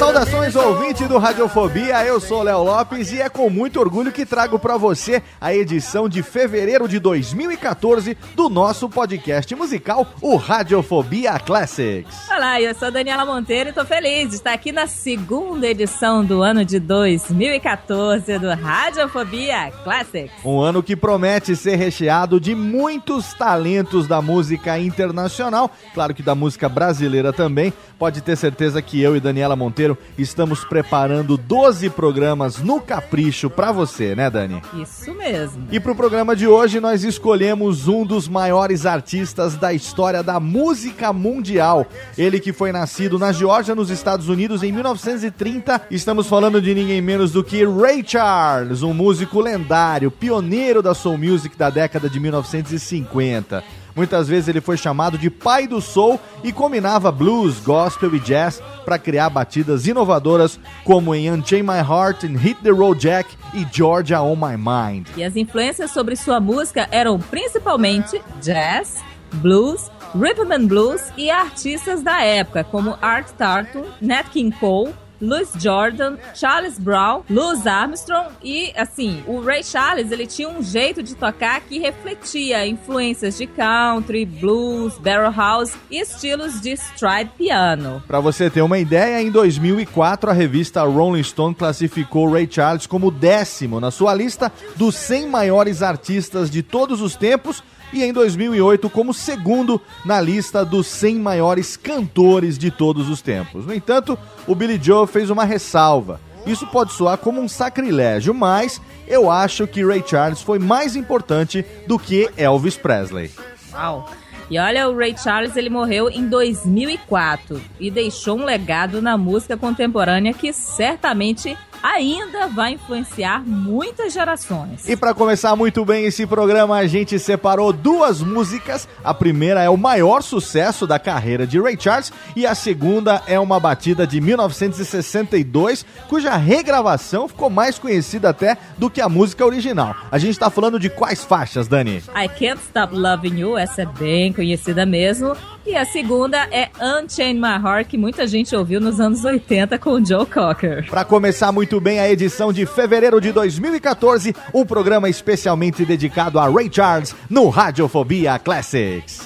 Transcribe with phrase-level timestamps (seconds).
[0.00, 4.26] pasó Saudações ouvinte do Radiofobia, eu sou Léo Lopes e é com muito orgulho que
[4.26, 11.38] trago pra você a edição de fevereiro de 2014 do nosso podcast musical, o Radiofobia
[11.38, 12.28] Classics.
[12.28, 16.42] Olá, eu sou Daniela Monteiro e tô feliz de estar aqui na segunda edição do
[16.42, 20.44] ano de 2014 do Radiofobia Classics.
[20.44, 26.34] Um ano que promete ser recheado de muitos talentos da música internacional, claro que da
[26.34, 27.72] música brasileira também.
[27.98, 33.72] Pode ter certeza que eu e Daniela Monteiro estamos preparando 12 programas no capricho pra
[33.72, 34.62] você, né, Dani?
[34.74, 35.66] Isso mesmo.
[35.70, 41.12] E pro programa de hoje nós escolhemos um dos maiores artistas da história da música
[41.12, 41.86] mundial.
[42.16, 45.82] Ele que foi nascido na Geórgia, nos Estados Unidos, em 1930.
[45.90, 51.18] Estamos falando de ninguém menos do que Ray Charles, um músico lendário, pioneiro da soul
[51.18, 53.79] music da década de 1950.
[53.94, 58.62] Muitas vezes ele foi chamado de pai do soul e combinava blues, gospel e jazz
[58.84, 63.66] para criar batidas inovadoras como em Unchain My Heart, em Hit the Road Jack e
[63.70, 65.08] Georgia on My Mind.
[65.16, 69.02] E as influências sobre sua música eram principalmente jazz,
[69.34, 75.48] blues, rhythm and blues e artistas da época como Art Tartu, Nat King Cole, Louis
[75.58, 81.14] Jordan, Charles Brown, Louis Armstrong e, assim, o Ray Charles, ele tinha um jeito de
[81.14, 88.02] tocar que refletia influências de country, blues, barrel house e estilos de stride piano.
[88.06, 93.10] Pra você ter uma ideia, em 2004 a revista Rolling Stone classificou Ray Charles como
[93.10, 97.62] décimo na sua lista dos 100 maiores artistas de todos os tempos
[97.92, 103.66] e em 2008 como segundo na lista dos 100 maiores cantores de todos os tempos.
[103.66, 106.20] No entanto, o Billy Joe fez uma ressalva.
[106.46, 111.64] Isso pode soar como um sacrilégio, mas eu acho que Ray Charles foi mais importante
[111.86, 113.30] do que Elvis Presley.
[113.72, 114.08] Uau!
[114.50, 119.56] E olha, o Ray Charles ele morreu em 2004 e deixou um legado na música
[119.56, 124.88] contemporânea que certamente ainda vai influenciar muitas gerações.
[124.88, 128.88] E para começar muito bem esse programa, a gente separou duas músicas.
[129.02, 133.38] A primeira é o maior sucesso da carreira de Ray Charles e a segunda é
[133.38, 139.94] uma batida de 1962, cuja regravação ficou mais conhecida até do que a música original.
[140.10, 142.02] A gente tá falando de quais faixas, Dani?
[142.14, 145.36] I Can't Stop Loving You, essa é bem conhecida mesmo.
[145.66, 149.90] E a segunda é Unchain My Heart, que muita gente ouviu nos anos 80 com
[149.90, 150.88] o Joe Cocker.
[150.88, 156.48] Para começar muito bem a edição de fevereiro de 2014, um programa especialmente dedicado a
[156.48, 159.20] Ray Charles no Radiofobia Classics.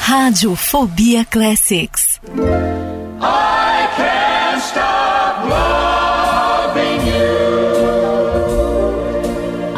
[0.00, 2.18] Radiofobia Classics.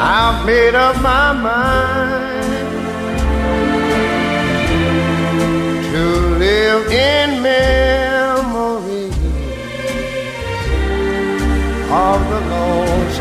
[0.05, 1.82] I've made up my mind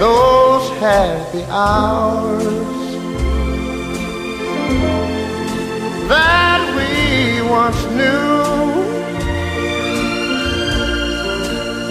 [0.00, 2.42] Those happy hours
[6.08, 8.42] that we once knew.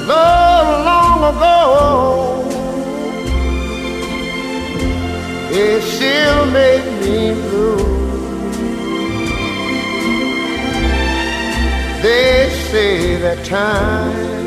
[0.07, 0.61] Those
[1.35, 2.43] ago,
[5.51, 7.77] it still made me blue.
[12.01, 14.40] They say that time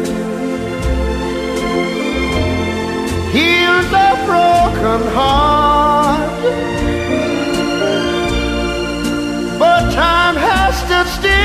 [3.35, 6.31] heals a broken heart,
[9.59, 11.45] but time has stood still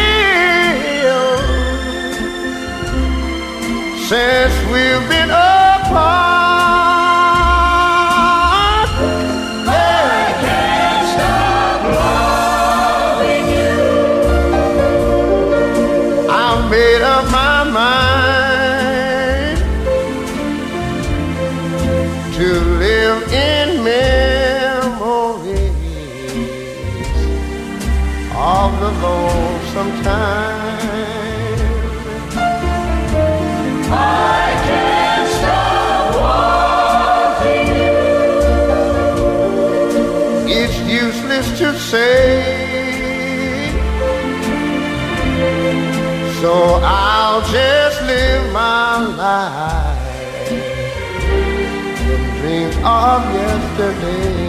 [4.07, 6.28] since we've been apart.
[52.83, 54.48] Of yesterday.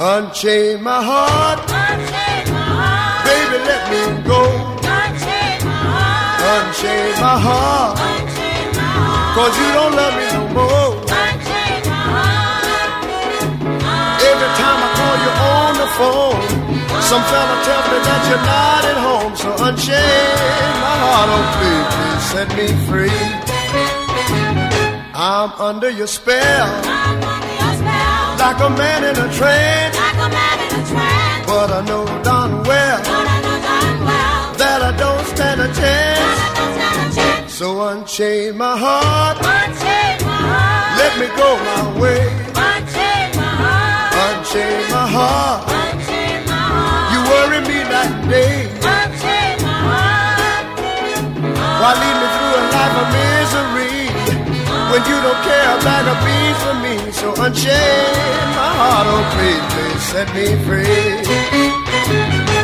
[0.00, 1.58] Unchain my heart,
[3.26, 4.42] baby, let me go.
[6.54, 7.98] Unchain my heart,
[9.36, 10.94] cause you don't love me no more.
[14.30, 16.42] Every time I call you on the phone,
[17.02, 19.32] some fella tell me that you're not at home.
[19.34, 23.20] So unchain my heart, oh please, please set me free.
[25.14, 26.68] I'm under your spell,
[28.48, 29.96] like a man in a trance.
[31.50, 32.98] But I know darn well
[34.60, 37.52] that I don't stand a chance.
[37.58, 39.36] So unchain my heart,
[41.00, 42.24] let me go my way.
[44.26, 45.62] Unchain my heart,
[47.12, 48.56] you worry me night and day.
[51.80, 53.77] Why lead me through a life of misery
[54.90, 56.96] when you don't care a bag of beans for me?
[57.12, 62.57] So unchain my heart, oh please, please set me free.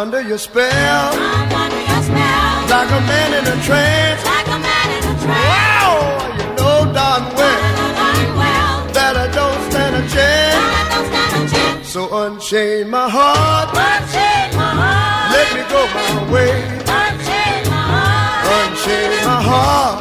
[0.00, 1.12] Under your spell.
[1.12, 2.68] I'm under your spell.
[2.72, 4.24] Like a man in a trance.
[4.24, 5.50] Like a man in a trance.
[5.52, 5.92] Wow,
[6.40, 10.56] you know darn well know darn well that I don't stand a chance.
[10.56, 11.88] that I don't stand a chance.
[11.92, 15.26] So unchain my heart, Unchain my heart.
[15.36, 16.54] let me go my way.
[17.00, 18.44] Unchain my heart.
[18.56, 19.96] Unchain my heart,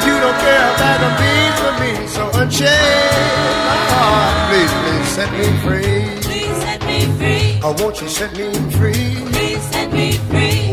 [0.00, 1.92] when you don't care a bag of beans for me?
[2.08, 6.02] So unchain my heart, please, please set me free.
[6.22, 7.60] Please set me free.
[7.62, 9.16] Oh, won't you set me free?
[9.32, 10.69] Please set me free.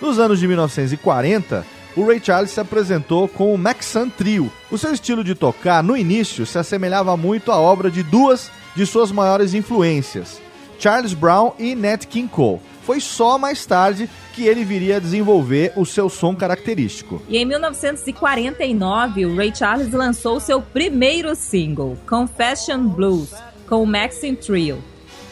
[0.00, 1.66] Nos anos de 1940,
[1.96, 4.52] o Ray Charles se apresentou com o Maxan Trio.
[4.70, 8.86] O seu estilo de tocar, no início, se assemelhava muito à obra de duas de
[8.86, 10.40] suas maiores influências,
[10.78, 12.60] Charles Brown e Nat King Cole.
[12.88, 17.20] Foi só mais tarde que ele viria a desenvolver o seu som característico.
[17.28, 23.34] E em 1949, o Ray Charles lançou seu primeiro single, Confession Blues,
[23.68, 24.82] com o Maxim Trio.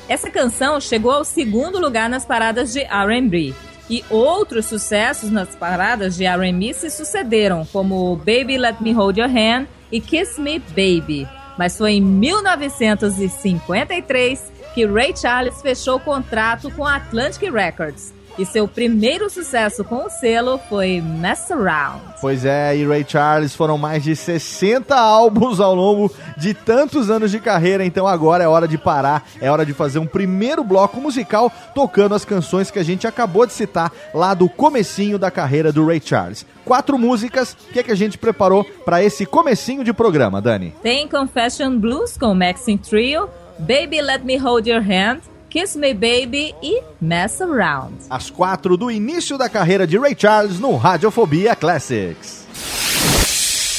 [0.07, 3.55] Essa canção chegou ao segundo lugar nas paradas de R&B.
[3.89, 9.31] E outros sucessos nas paradas de R&B se sucederam, como Baby Let Me Hold Your
[9.31, 11.27] Hand e Kiss Me Baby.
[11.57, 18.45] Mas foi em 1953 que Ray Charles fechou o contrato com a Atlantic Records e
[18.45, 22.02] seu primeiro sucesso com o selo foi Mess Around.
[22.21, 27.30] Pois é, e Ray Charles foram mais de 60 álbuns ao longo de tantos anos
[27.30, 31.00] de carreira, então agora é hora de parar, é hora de fazer um primeiro bloco
[31.00, 35.73] musical tocando as canções que a gente acabou de citar lá do comecinho da carreira
[35.73, 36.45] do Ray Charles.
[36.66, 40.75] Quatro músicas, o que, é que a gente preparou para esse comecinho de programa, Dani?
[40.83, 46.55] Tem Confession Blues com Maxine Trio, Baby Let Me Hold Your Hand, Kiss Me Baby
[46.63, 48.07] e Mess Around.
[48.11, 52.45] As quatro do início da carreira de Ray Charles no Radiofobia Classics.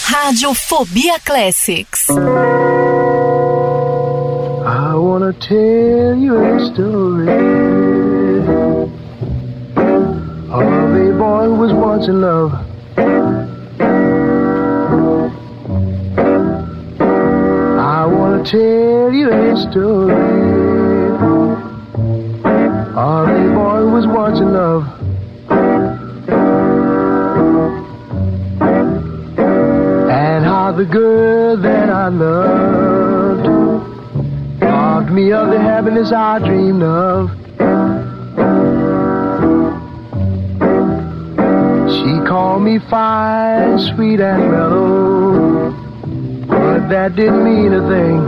[0.09, 2.07] Radiofobia Classics.
[4.65, 7.29] I wanna tell you a story
[10.49, 12.53] of a boy who was once in love.
[18.37, 20.13] I wanna tell you a story
[22.93, 24.83] of a boy was once in love.
[30.11, 33.47] And how the girl that I loved
[34.61, 37.31] robbed me of the happiness I dreamed of.
[41.91, 45.16] She called me fine, sweet, and mellow,
[46.89, 48.19] that didn't mean a thing.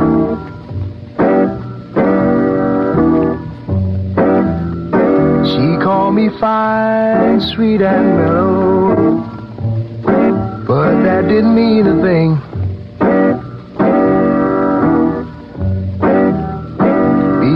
[5.45, 9.21] She called me fine, sweet, and mellow,
[10.67, 12.35] but that didn't mean a thing.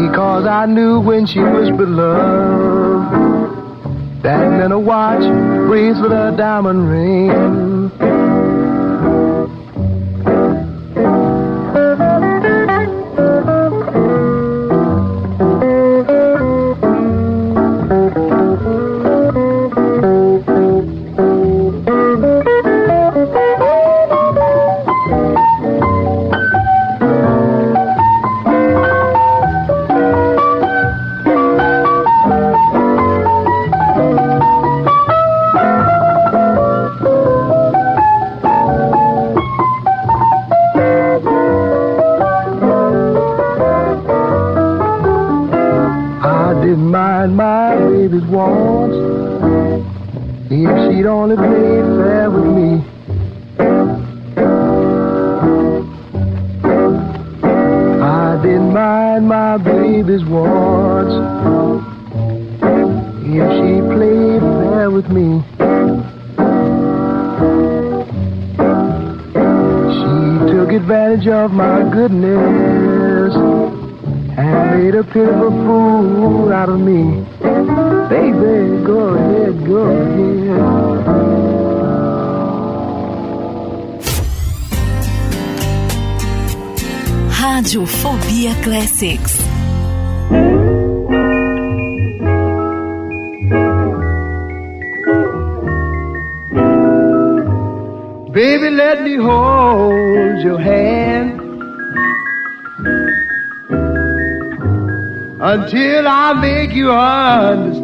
[0.07, 3.13] Because I knew when she was beloved,
[4.23, 5.23] that meant a watch,
[5.67, 8.32] bracelet, a diamond ring.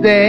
[0.02, 0.29] de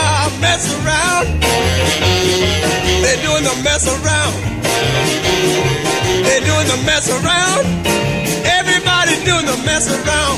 [9.81, 10.37] mess around.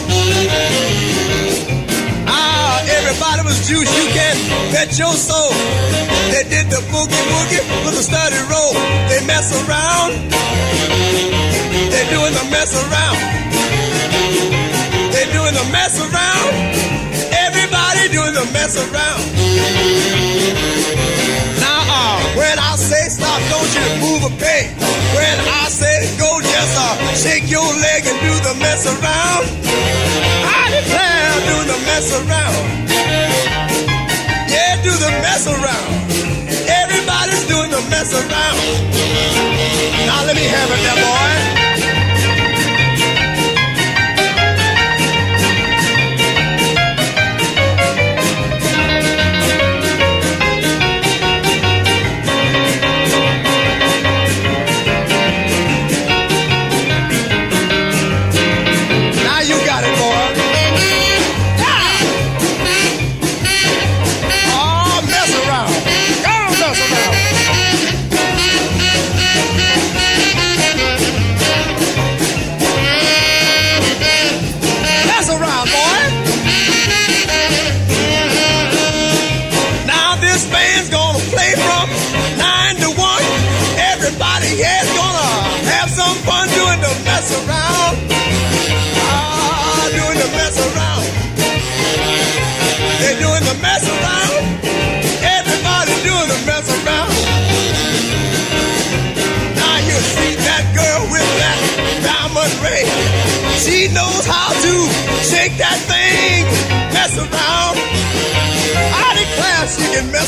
[2.27, 3.91] Ah, everybody was juice.
[3.91, 4.35] You can
[4.71, 5.51] bet your soul.
[6.31, 8.73] They did the boogie woogie with a study roll.
[9.09, 10.11] They mess around.
[11.91, 13.19] They're doing the mess around.
[15.11, 16.51] They're doing the mess around.
[17.35, 19.23] Everybody doing the mess around.
[21.59, 24.71] Now, uh, when I say stop, don't you move a peg.
[25.15, 29.43] When I say go, just uh, shake your leg and do the mess around.
[30.45, 32.65] I declare, do the mess around.
[34.53, 35.89] Yeah, do the mess around.
[36.69, 38.61] Everybody's doing the mess around.
[40.05, 41.62] Now let me have it, there, boy.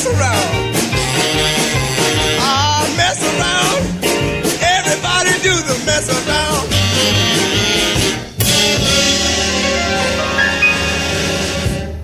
[0.06, 0.66] Mess around.
[2.96, 3.82] Mess around.
[4.62, 6.66] Everybody do the mess around.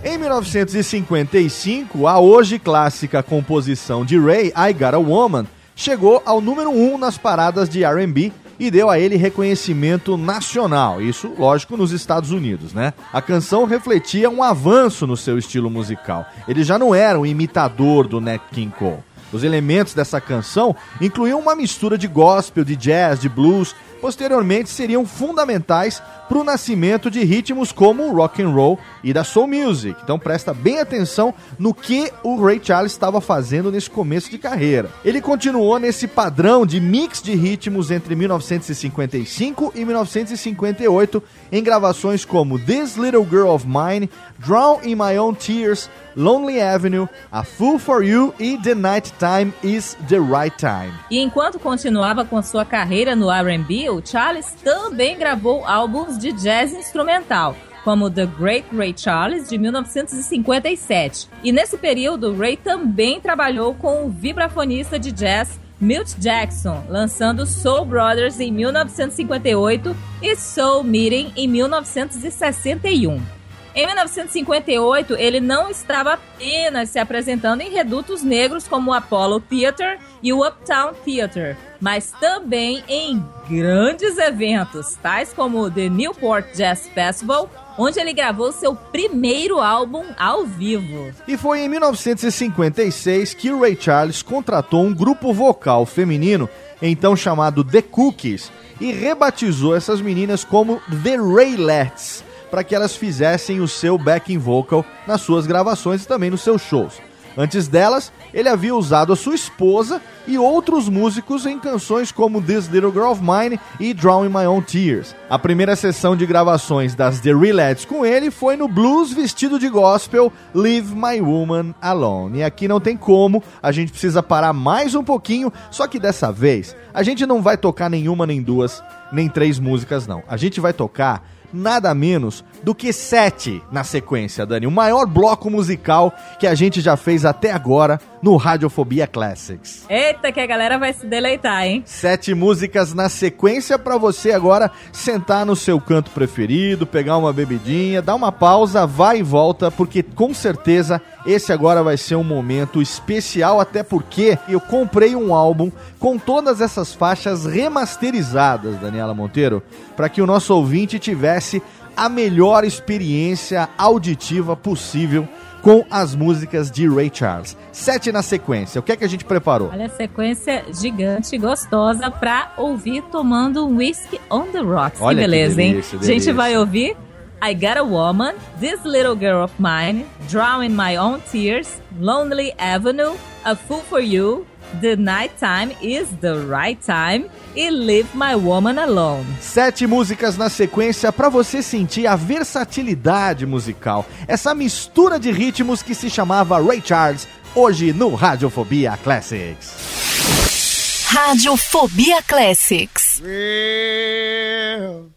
[0.05, 6.71] Em 1955, a hoje clássica composição de Ray, I Got a Woman, chegou ao número
[6.71, 12.31] 1 nas paradas de R&B e deu a ele reconhecimento nacional, isso, lógico, nos Estados
[12.31, 12.95] Unidos, né?
[13.13, 16.25] A canção refletia um avanço no seu estilo musical.
[16.47, 19.03] Ele já não era um imitador do Nat King Cole.
[19.33, 25.07] Os elementos dessa canção incluíam uma mistura de gospel, de jazz, de blues, posteriormente seriam
[25.07, 30.01] fundamentais para o nascimento de ritmos como o rock and roll e da soul music.
[30.03, 34.91] Então presta bem atenção no que o Ray Charles estava fazendo nesse começo de carreira.
[35.05, 42.59] Ele continuou nesse padrão de mix de ritmos entre 1955 e 1958 em gravações como
[42.59, 48.03] This Little Girl of Mine, Drown in My Own Tears, Lonely Avenue, A Fool for
[48.03, 50.93] You e The Night Time is the Right Time.
[51.11, 57.57] E enquanto continuava com sua carreira no R&B, Charles também gravou álbuns de jazz instrumental,
[57.83, 61.29] como The Great Ray Charles, de 1957.
[61.43, 67.85] E nesse período, Ray também trabalhou com o vibrafonista de jazz Milt Jackson, lançando Soul
[67.85, 73.42] Brothers em 1958 e Soul Meeting em 1961.
[73.75, 79.99] Em 1958, ele não estava apenas se apresentando em redutos negros como o Apollo Theater
[80.23, 86.87] e o Uptown Theater, mas também em grandes eventos, tais como o The Newport Jazz
[86.95, 91.11] Festival, onde ele gravou seu primeiro álbum ao vivo.
[91.27, 96.47] E foi em 1956 que Ray Charles contratou um grupo vocal feminino,
[96.83, 103.61] então chamado The Cookies, e rebatizou essas meninas como The Raylettes, para que elas fizessem
[103.63, 107.01] o seu backing vocal nas suas gravações e também nos seus shows.
[107.35, 112.67] Antes delas, ele havia usado a sua esposa e outros músicos em canções como This
[112.67, 115.15] Little Girl of Mine e Drawing My Own Tears.
[115.31, 119.71] A primeira sessão de gravações das The Relads com ele foi no blues vestido de
[119.71, 122.41] gospel Leave My Woman Alone.
[122.41, 126.31] E aqui não tem como, a gente precisa parar mais um pouquinho, só que dessa
[126.31, 130.23] vez a gente não vai tocar nenhuma, nem duas, nem três músicas não.
[130.29, 134.67] A gente vai tocar nada menos do que sete na sequência, Dani.
[134.67, 139.85] O maior bloco musical que a gente já fez até agora no Radiofobia Classics.
[139.89, 141.83] Eita, que a galera vai se deleitar, hein?
[141.85, 148.01] Sete músicas na sequência para você agora sentar no seu canto preferido, pegar uma bebidinha,
[148.01, 152.81] dar uma pausa, vai e volta, porque com certeza esse agora vai ser um momento
[152.81, 159.63] especial, até porque eu comprei um álbum com todas essas faixas remasterizadas, Daniela Monteiro,
[159.97, 161.61] para que o nosso ouvinte tivesse
[161.97, 165.29] a melhor experiência auditiva possível
[165.63, 167.57] com as músicas de Ray Charles.
[167.71, 168.81] Sete na sequência.
[168.81, 169.71] O que é que a gente preparou?
[169.73, 175.01] Olha sequência gigante, gostosa pra ouvir tomando um whisky on the rocks.
[175.01, 176.01] Olha que que beleza, delícia, hein?
[176.01, 176.35] A gente delícia.
[176.35, 176.97] vai ouvir
[177.45, 183.17] I Got a Woman, This Little Girl of Mine, Drowning My Own Tears, Lonely Avenue,
[183.45, 184.47] A Fool for You,
[184.81, 189.27] The Night Time is the Right Time e Leave My Woman Alone.
[189.41, 194.07] Sete músicas na sequência para você sentir a versatilidade musical.
[194.27, 201.07] Essa mistura de ritmos que se chamava Ray Charles, hoje no Radiofobia Classics.
[201.11, 203.21] Radiofobia Classics.
[203.23, 205.11] Well,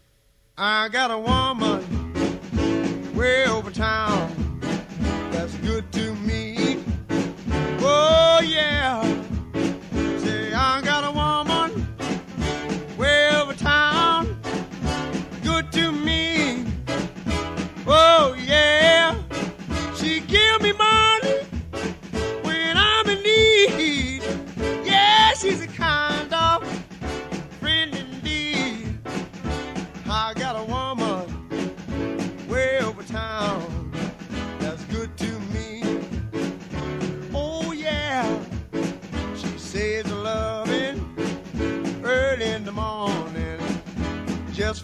[0.58, 1.80] I got a woman
[3.14, 4.25] way over town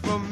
[0.04, 0.31] me.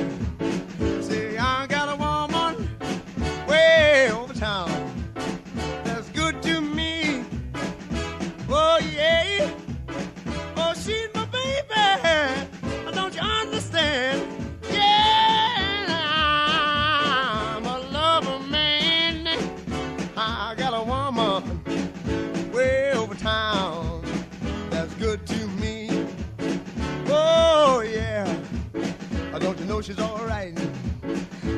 [29.81, 30.53] Know she's all right?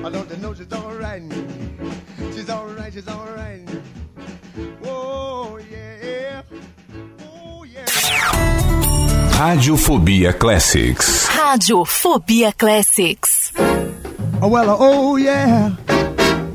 [0.05, 1.21] I don't you know she's all right?
[2.33, 3.67] She's all right, she's all right.
[4.85, 6.41] Oh, yeah.
[7.19, 7.85] Oh, yeah.
[9.33, 11.27] Radiofobia Classics.
[11.27, 13.51] Radiofobia Classics.
[14.41, 15.75] Oh, well, oh, yeah.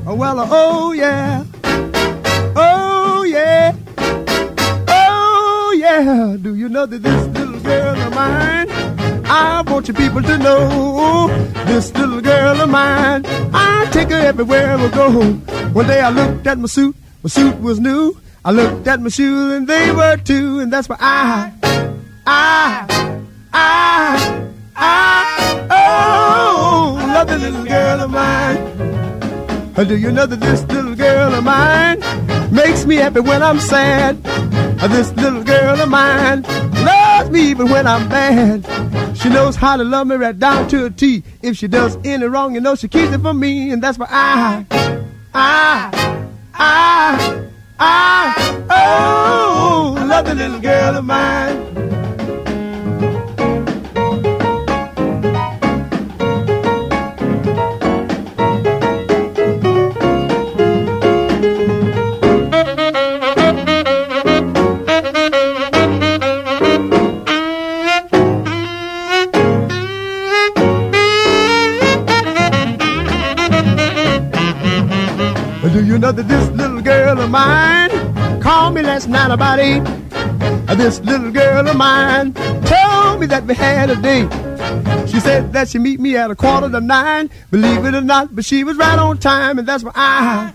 [0.07, 1.43] Oh, well, oh, yeah.
[2.55, 3.75] Oh, yeah.
[4.87, 6.35] Oh, yeah.
[6.41, 8.78] Do you know that this little girl of mine?
[9.31, 11.27] I want you people to know
[11.65, 13.23] this little girl of mine.
[13.53, 15.21] I take her everywhere we go.
[15.71, 18.17] One day I looked at my suit, my suit was new.
[18.43, 21.51] I looked at my shoes and they were too, and that's why I,
[22.25, 22.87] I,
[23.53, 28.79] I, I, oh, love the little girl of mine.
[29.87, 31.99] Do you know that this little girl of mine
[32.51, 34.17] makes me happy when I'm sad?
[34.87, 38.65] This little girl of mine loves me even when I'm bad.
[39.17, 41.23] She knows how to love me right down to a T.
[41.41, 44.07] If she does any wrong, you know she keeps it from me, and that's why
[44.09, 44.65] I,
[45.33, 47.49] I, I,
[47.79, 51.68] I, oh, love the little girl of mine.
[75.99, 77.89] Know that this little girl of mine
[78.39, 79.83] called me last night about eight?
[80.77, 84.29] This little girl of mine told me that we had a date.
[85.09, 87.29] She said that she'd meet me at a quarter to nine.
[87.51, 90.53] Believe it or not, but she was right on time, and that's why I,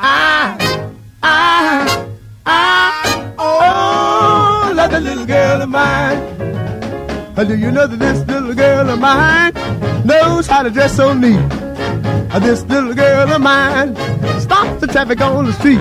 [0.00, 2.08] I, I,
[2.46, 7.36] I, oh, love that little girl of mine.
[7.46, 9.52] Do you know that this little girl of mine
[10.06, 11.59] knows how to dress so neat?
[12.40, 13.94] This little girl of mine
[14.40, 15.78] stops the traffic on the street.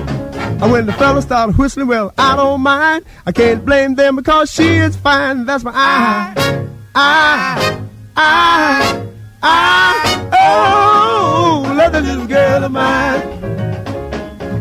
[0.62, 3.06] And when the fellas start whistling, well, I don't mind.
[3.26, 5.46] I can't blame them because she is fine.
[5.46, 7.82] That's why I, I,
[8.18, 9.08] I,
[9.42, 13.22] I, oh, love the little girl of mine.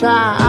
[0.00, 0.40] Child.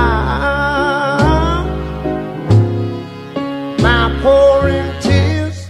[3.82, 5.68] My pouring tears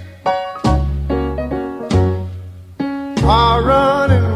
[3.23, 4.30] are running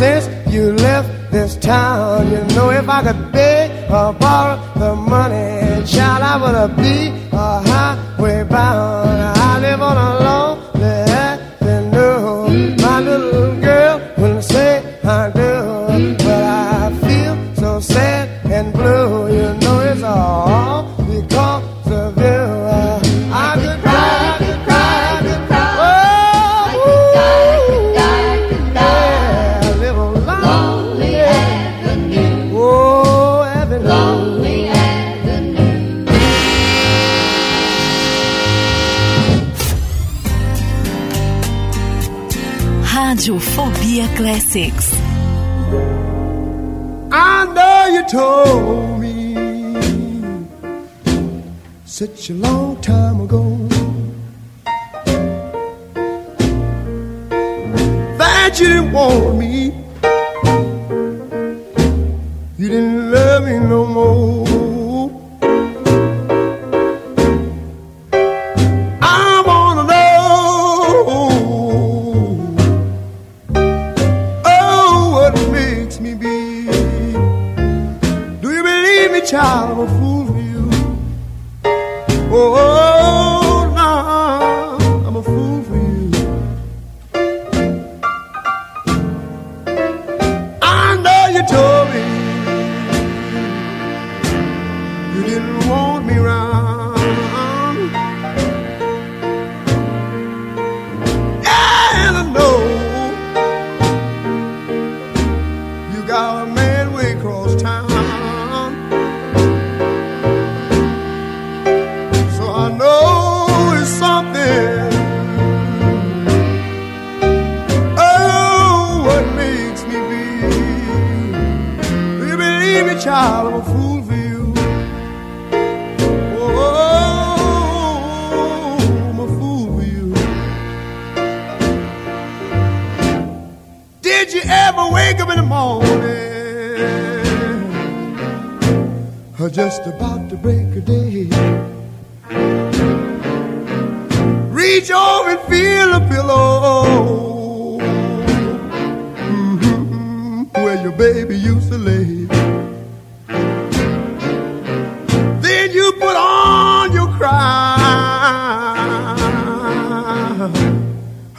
[0.00, 2.30] since you left this town.
[2.30, 3.29] You know if I could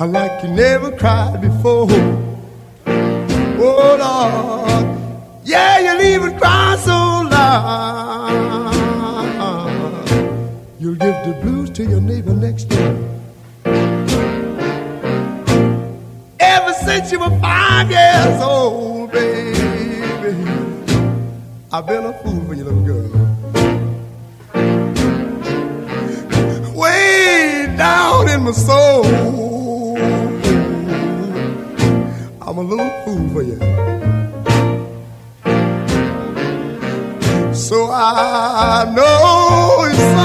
[0.01, 1.87] I like you never cried before.
[2.87, 4.87] Oh Lord,
[5.45, 6.91] yeah, you'll even cry so
[7.29, 8.73] loud.
[10.79, 12.97] You'll give the blues to your neighbor next door.
[16.39, 20.33] Ever since you were five years old, baby,
[21.71, 23.07] I've been a fool for you, little girl.
[26.73, 29.60] Way down in my soul.
[32.51, 33.57] I'm a little fool for you.
[37.53, 40.20] So I know it's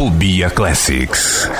[0.00, 1.59] Fobia Classics.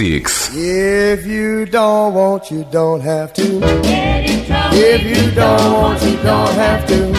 [0.00, 0.54] Fobia Classics.
[0.54, 1.12] yeah.
[1.12, 3.60] If you don't want, you don't have to.
[4.72, 7.12] If you don't want, you don't have to.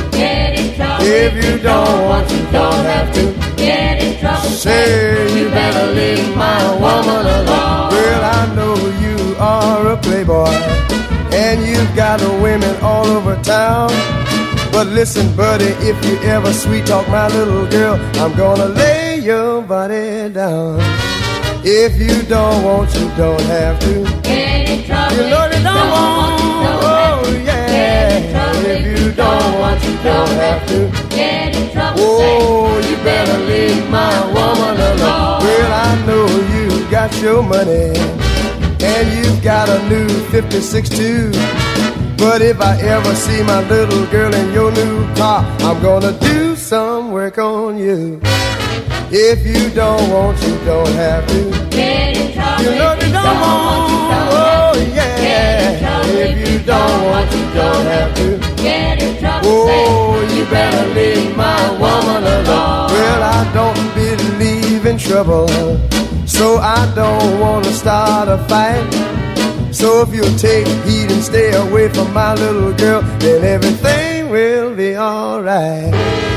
[1.03, 3.31] If you don't want, you don't have to.
[4.49, 7.89] Say you better leave my woman alone.
[7.91, 8.75] Well, I know
[9.05, 10.49] you are a playboy,
[11.33, 13.89] and you've got women all over town.
[14.71, 19.61] But listen, buddy, if you ever sweet talk my little girl, I'm gonna lay your
[19.61, 20.79] body down.
[21.63, 23.91] If you don't want, you don't have to.
[23.91, 26.41] You know you don't want.
[26.83, 28.65] Oh yeah.
[28.65, 30.89] If you don't want, you don't have to.
[31.97, 35.43] Oh, you better leave my woman alone.
[35.43, 37.93] Well, I know you got your money,
[38.81, 41.31] and you've got a new 56 too.
[42.17, 46.55] But if I ever see my little girl in your new car, I'm gonna do
[46.55, 48.19] some work on you.
[49.13, 51.37] If you don't want, you don't have to.
[51.37, 53.91] You know you don't want.
[54.31, 56.05] Oh yeah.
[56.05, 58.39] If you don't want, you don't have to.
[58.63, 59.49] Get in trouble.
[59.67, 62.87] Oh, you better leave my woman alone.
[62.95, 65.49] Well, I don't believe in trouble,
[66.25, 69.73] so I don't want to start a fight.
[69.73, 74.73] So if you'll take heed and stay away from my little girl, then everything will
[74.73, 76.30] be alright.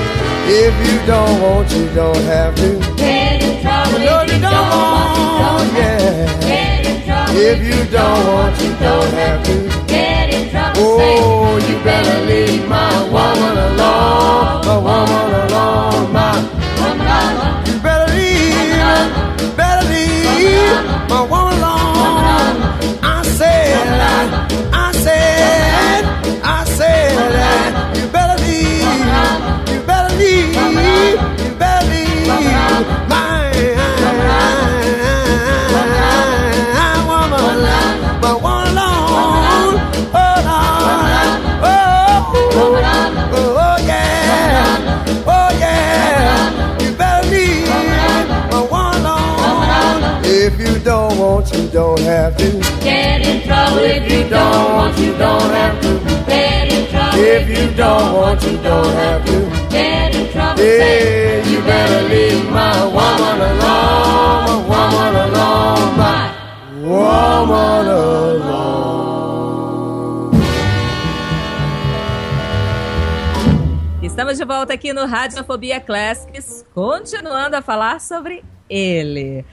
[0.47, 2.69] If you don't want, you don't have to.
[2.69, 6.41] You know you don't want, yeah.
[7.37, 9.87] If you don't want, you don't have to.
[9.87, 10.99] Get in trouble.
[11.01, 16.37] Oh, you better leave my woman alone, my woman alone, my.
[16.79, 17.67] woman.
[17.67, 21.54] You better leave, better leave my woman
[51.45, 52.51] want, you don't have to.
[52.83, 55.99] Get in trouble If you don't want, you don't have to.
[56.27, 59.69] Get in trouble If you don't want, you don't have to.
[59.71, 66.31] Get in trouble Yeah, you better leave my woman alone, my woman alone, my
[66.83, 68.75] woman alone.
[74.03, 79.45] Estamos de volta aqui no Radiofobia Classics, continuando a falar sobre ele.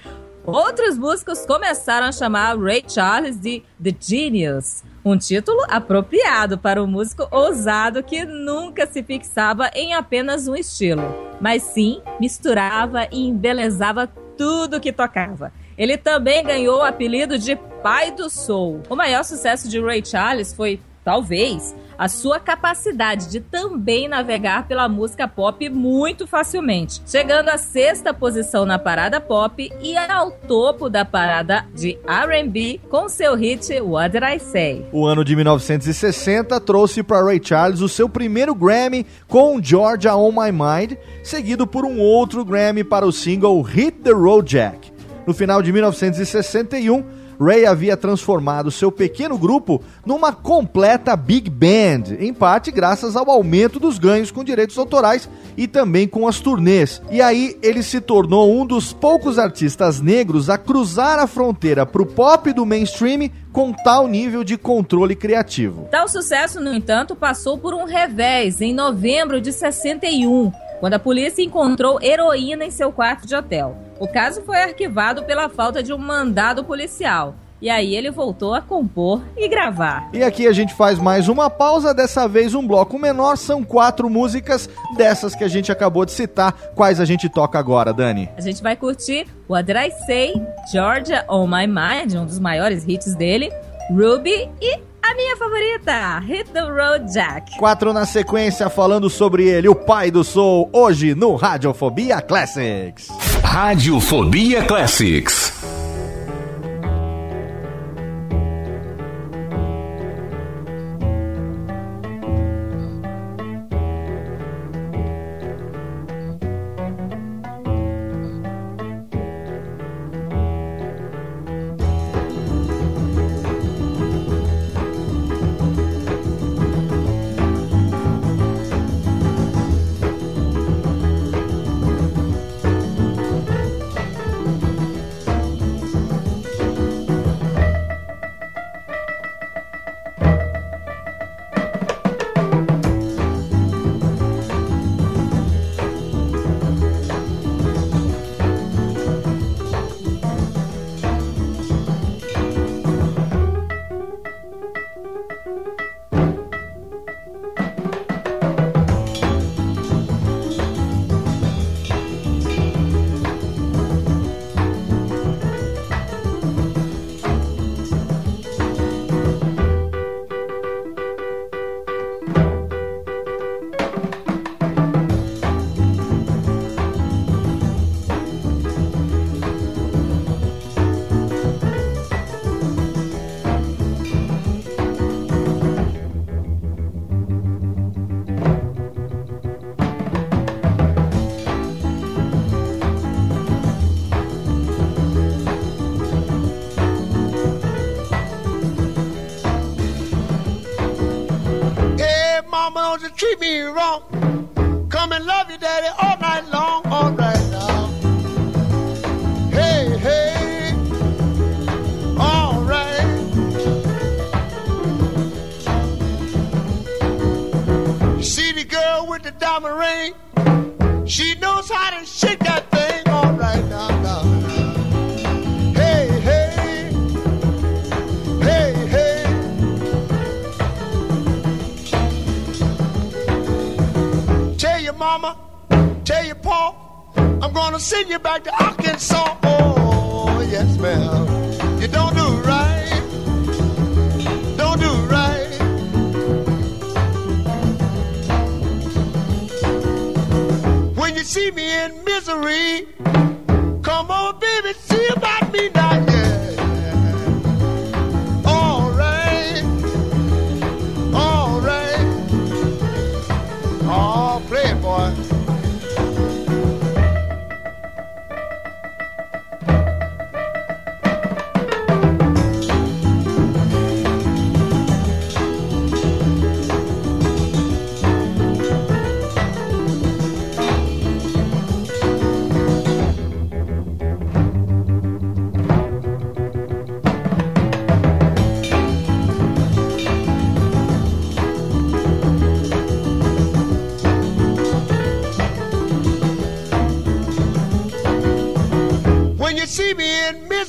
[0.45, 6.87] Outros músicos começaram a chamar Ray Charles de The Genius, um título apropriado para um
[6.87, 11.03] músico ousado que nunca se fixava em apenas um estilo,
[11.39, 15.53] mas sim misturava e embelezava tudo que tocava.
[15.77, 18.81] Ele também ganhou o apelido de Pai do Soul.
[18.89, 24.89] O maior sucesso de Ray Charles foi, talvez, a sua capacidade de também navegar pela
[24.89, 31.05] música pop muito facilmente, chegando à sexta posição na parada pop e ao topo da
[31.05, 34.85] parada de R&B com seu hit What Did I Say?
[34.91, 40.31] O ano de 1960 trouxe para Ray Charles o seu primeiro Grammy com Georgia On
[40.31, 44.91] My Mind, seguido por um outro Grammy para o single Hit the Road Jack.
[45.27, 52.31] No final de 1961, Ray havia transformado seu pequeno grupo numa completa big band, em
[52.31, 55.27] parte graças ao aumento dos ganhos com direitos autorais
[55.57, 57.01] e também com as turnês.
[57.09, 62.01] E aí ele se tornou um dos poucos artistas negros a cruzar a fronteira para
[62.03, 65.87] o pop do mainstream com tal nível de controle criativo.
[65.89, 71.43] Tal sucesso, no entanto, passou por um revés em novembro de 61, quando a polícia
[71.43, 73.90] encontrou heroína em seu quarto de hotel.
[74.01, 77.35] O caso foi arquivado pela falta de um mandado policial.
[77.61, 80.09] E aí ele voltou a compor e gravar.
[80.11, 84.09] E aqui a gente faz mais uma pausa, dessa vez um bloco menor, são quatro
[84.09, 86.51] músicas dessas que a gente acabou de citar.
[86.73, 88.27] Quais a gente toca agora, Dani?
[88.35, 90.33] A gente vai curtir What Did I Say,
[90.71, 93.51] Georgia On My Mind, um dos maiores hits dele,
[93.91, 97.55] Ruby e a minha favorita, Hit the Road Jack.
[97.59, 103.30] Quatro na sequência falando sobre ele, o pai do soul, hoje no Radiofobia Classics.
[103.51, 105.80] Radiofobia Classics.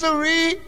[0.02, 0.61] Misery,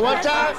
[0.00, 0.56] One time.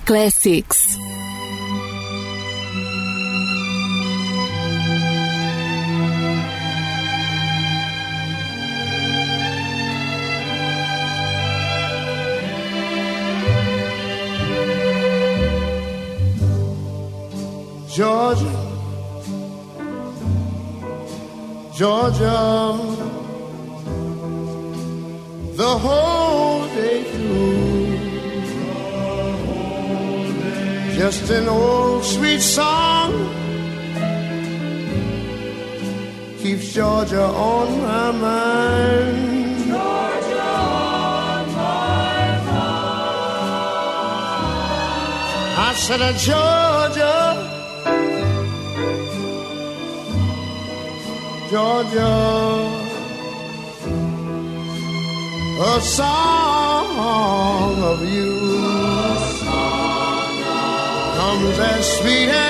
[0.00, 0.97] Classics.
[55.96, 58.34] Song of you.
[61.16, 62.47] Comes as sweet and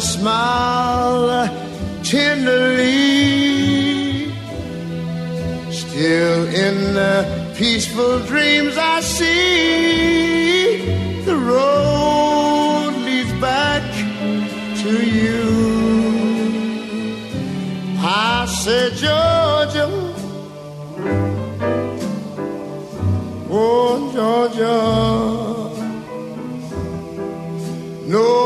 [0.00, 1.48] smile
[2.02, 3.54] tenderly.
[5.70, 10.84] Still in the peaceful dreams I see,
[11.24, 13.82] the road leads back
[14.82, 15.44] to you.
[17.98, 19.88] I said, Georgia.
[23.56, 24.80] Oh, Georgia,
[28.06, 28.43] no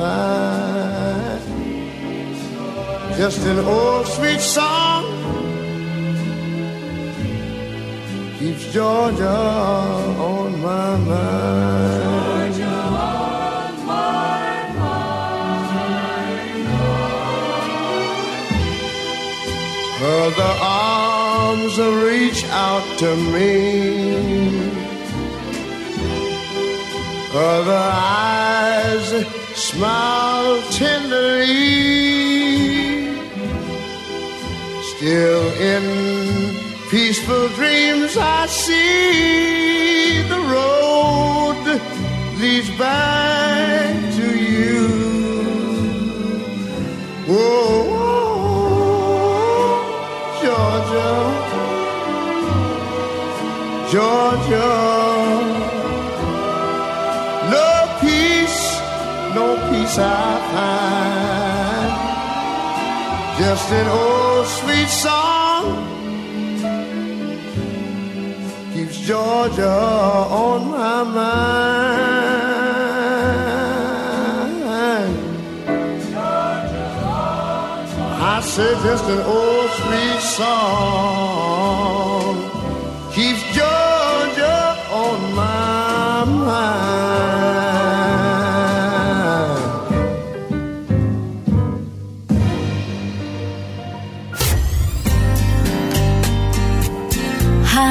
[0.00, 1.40] find.
[3.18, 5.04] Just an old sweet song
[8.38, 9.40] keeps Georgia
[10.30, 12.10] on my mind.
[20.02, 21.76] Other arms
[22.06, 23.50] reach out to me.
[27.34, 29.39] Other eyes
[29.80, 31.46] smile tenderly.
[34.92, 35.84] Still in
[36.90, 41.64] peaceful dreams, I see the road
[42.40, 44.86] leads back to you.
[47.26, 47.80] Whoa,
[50.42, 51.10] Georgia,
[53.90, 55.09] Georgia.
[59.90, 60.04] Peace I
[60.52, 61.92] find.
[63.38, 65.64] Just an old sweet song
[68.72, 72.10] keeps Georgia on my mind.
[78.22, 82.09] I said just an old sweet song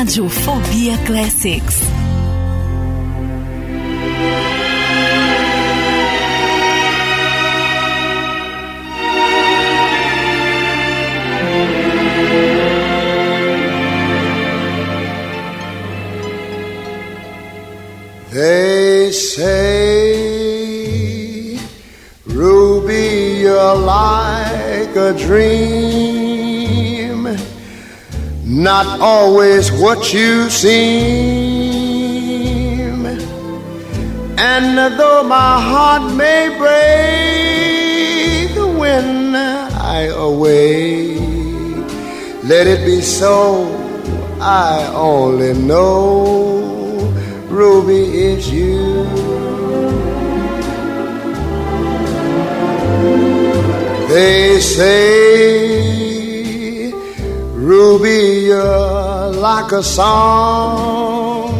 [0.09, 1.83] Rádio Fobia Classics.
[18.31, 20.49] They say,
[22.25, 26.08] Ruby, you're like a dream,
[28.49, 31.69] not always what you seem.
[34.37, 41.15] And though my heart may break when I away,
[42.43, 43.75] let it be so.
[44.41, 46.69] I only know.
[47.49, 49.03] Ruby, it's you.
[54.07, 56.08] They say,
[57.69, 61.53] Ruby, you're like a song.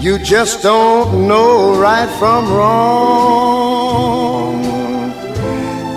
[0.00, 3.84] You just don't know right from wrong.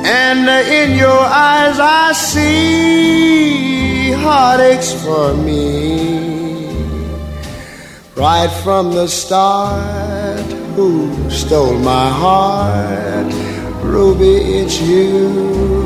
[0.06, 1.20] And in your
[1.50, 6.68] eyes, I see heartaches for me
[8.16, 10.46] right from the start.
[10.76, 13.34] Who stole my heart?
[13.84, 15.77] Ruby, it's you.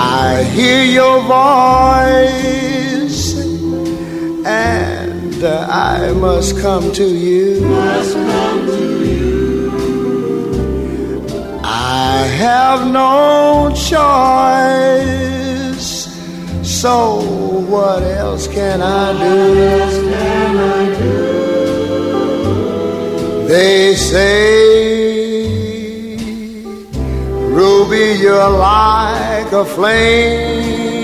[0.00, 3.20] I hear your voice,
[4.46, 7.66] and uh, I must come to you.
[11.64, 15.08] I have no choice.
[16.62, 17.20] So
[17.68, 19.54] what else can I do?
[23.48, 25.07] They say,
[27.78, 30.98] Ruby, you're like a flame.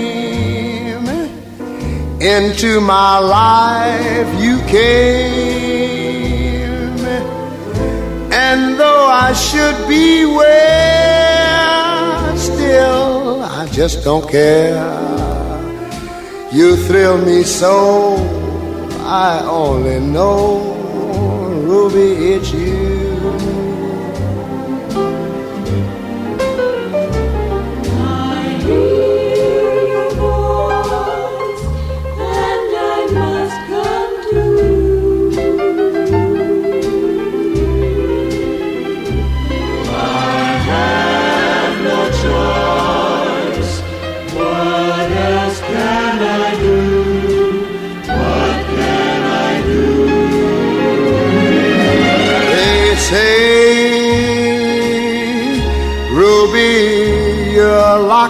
[2.19, 5.05] Into my life you came,
[8.43, 10.67] And though I should be where,
[12.35, 14.75] still I just don't care.
[16.51, 18.17] You thrill me so,
[18.99, 20.73] I only know,
[21.69, 22.84] Ruby, it's you.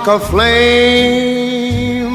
[0.08, 2.06] A flame.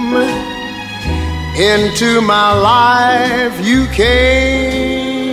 [1.57, 5.31] Into my life you came.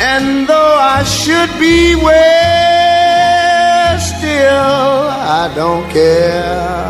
[0.00, 3.20] And though I should be where,
[4.00, 5.08] still
[5.40, 6.80] I don't care.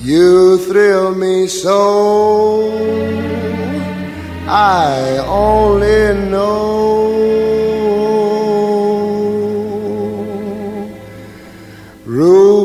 [0.00, 2.70] You thrill me so.
[4.48, 7.19] I only know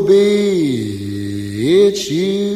[0.06, 2.46] Ruby, it's you.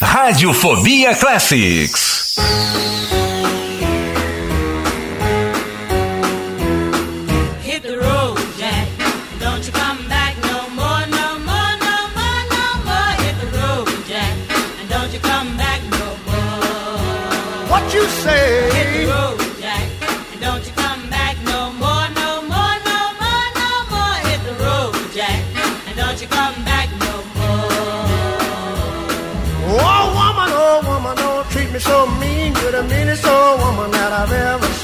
[0.00, 2.17] Radiofobia Classics.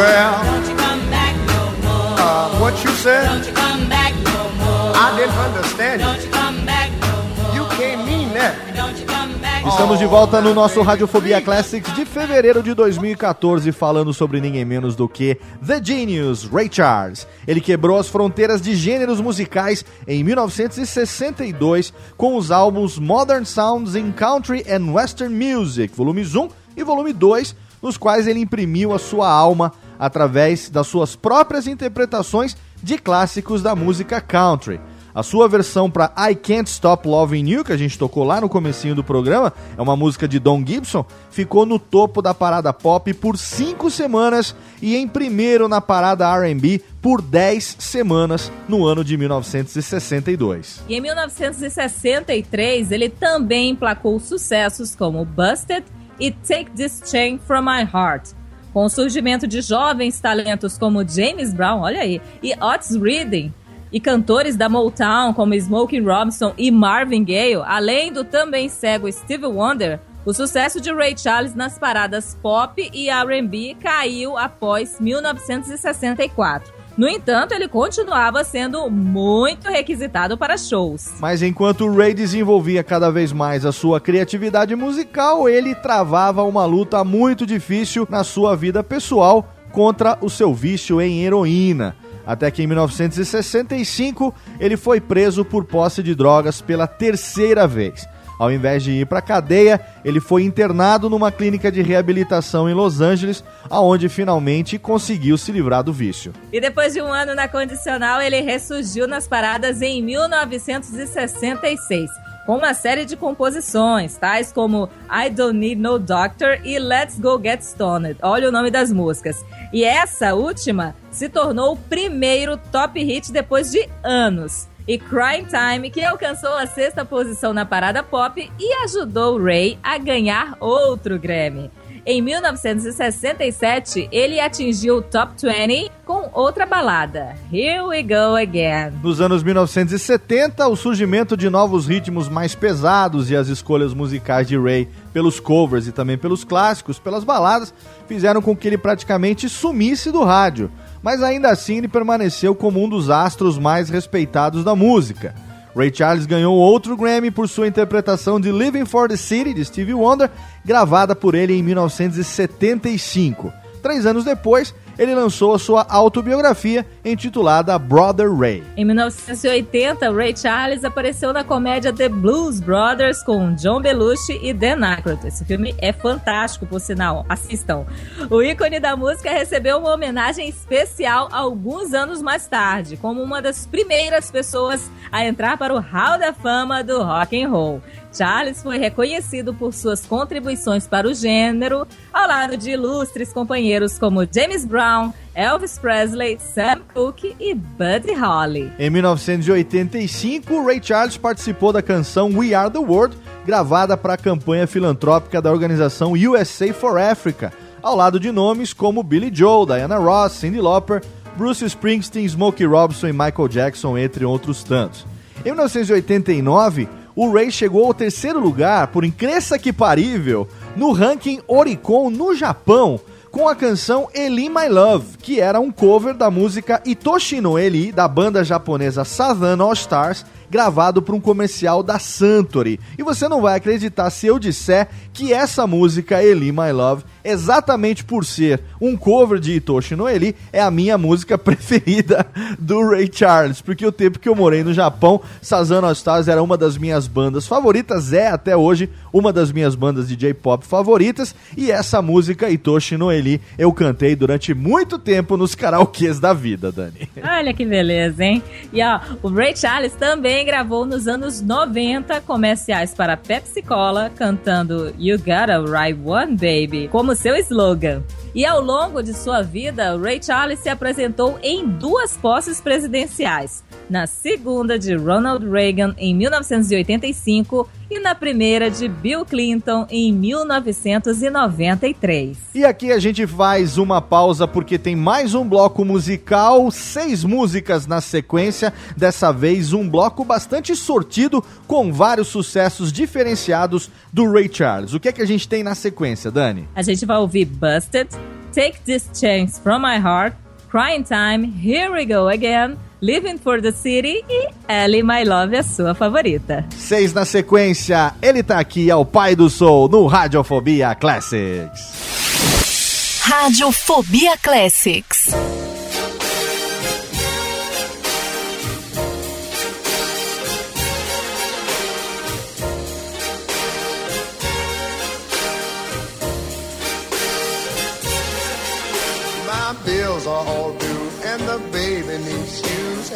[0.00, 2.16] Well, Don't you come back no more.
[2.18, 3.28] uh, what you said?
[3.28, 4.96] Don't you come back no more.
[4.96, 6.24] I didn't understand Don't you.
[6.26, 7.54] you come back no more.
[7.54, 8.54] You can't mean that.
[8.74, 13.70] Don't you come back Estamos de volta no nosso Radiofobia Classics de fevereiro de 2014,
[13.72, 17.26] falando sobre ninguém menos do que The Genius, Ray Charles.
[17.46, 24.12] Ele quebrou as fronteiras de gêneros musicais em 1962 com os álbuns Modern Sounds in
[24.12, 29.30] Country and Western Music, volumes 1 e volume 2, nos quais ele imprimiu a sua
[29.30, 34.80] alma através das suas próprias interpretações de clássicos da música country.
[35.14, 38.48] A sua versão para I Can't Stop Loving You, que a gente tocou lá no
[38.48, 43.12] comecinho do programa, é uma música de Don Gibson, ficou no topo da parada pop
[43.14, 49.16] por 5 semanas e em primeiro na parada R&B por 10 semanas no ano de
[49.16, 50.84] 1962.
[50.88, 55.84] E em 1963, ele também emplacou sucessos como Busted
[56.20, 58.39] e Take This Chain From My Heart.
[58.72, 63.52] Com o surgimento de jovens talentos como James Brown, olha aí, e Otis Redding,
[63.92, 69.46] e cantores da Motown como Smokey Robinson e Marvin Gaye, além do também cego Stevie
[69.46, 76.79] Wonder, o sucesso de Ray Charles nas paradas pop e R&B caiu após 1964.
[77.00, 81.14] No entanto, ele continuava sendo muito requisitado para shows.
[81.18, 87.02] Mas enquanto Ray desenvolvia cada vez mais a sua criatividade musical, ele travava uma luta
[87.02, 91.96] muito difícil na sua vida pessoal contra o seu vício em heroína.
[92.26, 98.06] Até que em 1965 ele foi preso por posse de drogas pela terceira vez.
[98.40, 103.02] Ao invés de ir para cadeia, ele foi internado numa clínica de reabilitação em Los
[103.02, 106.32] Angeles, aonde finalmente conseguiu se livrar do vício.
[106.50, 112.10] E depois de um ano na condicional, ele ressurgiu nas paradas em 1966
[112.46, 117.38] com uma série de composições, tais como I Don't Need No Doctor e Let's Go
[117.38, 118.16] Get Stoned.
[118.22, 119.44] Olha o nome das músicas.
[119.70, 124.69] E essa última se tornou o primeiro top hit depois de anos.
[124.90, 129.96] E Crime Time, que alcançou a sexta posição na parada pop e ajudou Ray a
[129.96, 131.70] ganhar outro Grammy.
[132.04, 138.98] Em 1967, ele atingiu o top 20 com outra balada, Here We Go Again.
[139.00, 144.58] Nos anos 1970, o surgimento de novos ritmos mais pesados e as escolhas musicais de
[144.58, 147.72] Ray pelos covers e também pelos clássicos, pelas baladas,
[148.08, 150.68] fizeram com que ele praticamente sumisse do rádio.
[151.02, 155.34] Mas ainda assim, ele permaneceu como um dos astros mais respeitados da música.
[155.74, 159.94] Ray Charles ganhou outro Grammy por sua interpretação de Living for the City de Stevie
[159.94, 160.30] Wonder,
[160.64, 163.52] gravada por ele em 1975.
[163.82, 168.62] Três anos depois, ele lançou a sua autobiografia intitulada Brother Ray.
[168.76, 174.84] Em 1980, Ray Charles apareceu na comédia The Blues Brothers com John Belushi e Dan
[174.84, 175.26] Aykroyd.
[175.26, 177.24] Esse filme é fantástico, por sinal.
[177.28, 177.86] Assistam.
[178.30, 183.66] O ícone da música recebeu uma homenagem especial alguns anos mais tarde, como uma das
[183.66, 187.82] primeiras pessoas a entrar para o Hall da Fama do rock and roll.
[188.12, 194.26] Charles foi reconhecido por suas contribuições para o gênero, ao lado de ilustres companheiros como
[194.30, 198.70] James Brown, Elvis Presley, Sam Cooke e Buddy Holly.
[198.78, 204.66] Em 1985, Ray Charles participou da canção We Are the World, gravada para a campanha
[204.66, 210.32] filantrópica da organização USA for Africa, ao lado de nomes como Billy Joel, Diana Ross,
[210.32, 211.02] Cyndi Lauper,
[211.38, 215.06] Bruce Springsteen, Smokey Robinson e Michael Jackson, entre outros tantos.
[215.38, 216.86] Em 1989,
[217.16, 220.46] o Ray chegou ao terceiro lugar, por incrível que parível,
[220.76, 223.00] no ranking Oricon no Japão,
[223.30, 227.92] com a canção Eli My Love, que era um cover da música Itoshi no Eli,
[227.92, 232.80] da banda japonesa Southern All Stars, gravado para um comercial da Santori.
[232.98, 238.04] E você não vai acreditar se eu disser que essa música, Eli My Love, exatamente
[238.04, 242.26] por ser um cover de Itoshi no Eli, é a minha música preferida
[242.58, 243.60] do Ray Charles.
[243.60, 247.06] Porque o tempo que eu morei no Japão, Sazano All Stars era uma das minhas
[247.06, 251.34] bandas favoritas, é até hoje uma das minhas bandas de J-pop favoritas.
[251.56, 256.70] E essa música, Itoshi no Eli, eu cantei durante muito tempo nos karaokês da vida,
[256.72, 257.08] Dani.
[257.22, 258.42] Olha que beleza, hein?
[258.72, 264.94] E ó, o Ray Charles também gravou nos anos 90 comerciais para Pepsi Cola, cantando
[264.98, 268.02] You Gotta Ride One Baby como seu slogan.
[268.32, 273.64] E ao longo de sua vida, Ray Charles se apresentou em duas posses presidenciais.
[273.88, 282.38] Na segunda de Ronald Reagan em 1985 e na primeira de Bill Clinton em 1993.
[282.54, 287.88] E aqui a gente faz uma pausa porque tem mais um bloco musical, seis músicas
[287.88, 288.72] na sequência.
[288.96, 294.94] Dessa vez, um bloco bastante sortido com vários sucessos diferenciados do Ray Charles.
[294.94, 296.68] O que é que a gente tem na sequência, Dani?
[296.76, 298.08] A gente vai ouvir Busted,
[298.52, 300.34] Take This Chance From My Heart,
[300.70, 305.62] Crying Time, Here We Go Again, Living for the City e Ellie My Love, a
[305.62, 306.64] sua favorita.
[306.76, 313.20] Seis na sequência, ele tá aqui, é o pai do soul no Radiofobia Classics.
[313.22, 315.30] Radiofobia Classics.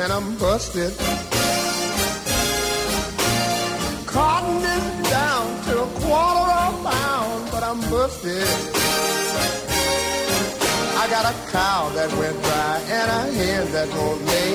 [0.05, 0.93] And I'm busted.
[4.07, 8.49] Cotton is down to a quarter of a pound, but I'm busted.
[11.03, 14.53] I got a cow that went dry, and a hen that won't lay.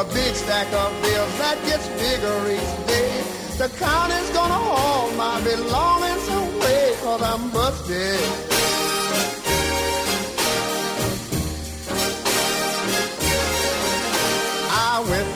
[0.00, 3.12] A big stack of bills that gets bigger each day.
[3.60, 8.55] The county's gonna haul my belongings away, cause I'm busted.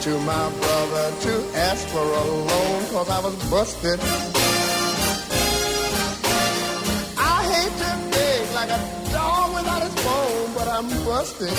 [0.00, 4.00] To my brother to ask for a loan cause I was busted.
[7.18, 8.80] I hate to beg like a
[9.12, 11.52] dog without his bone, but I'm busted.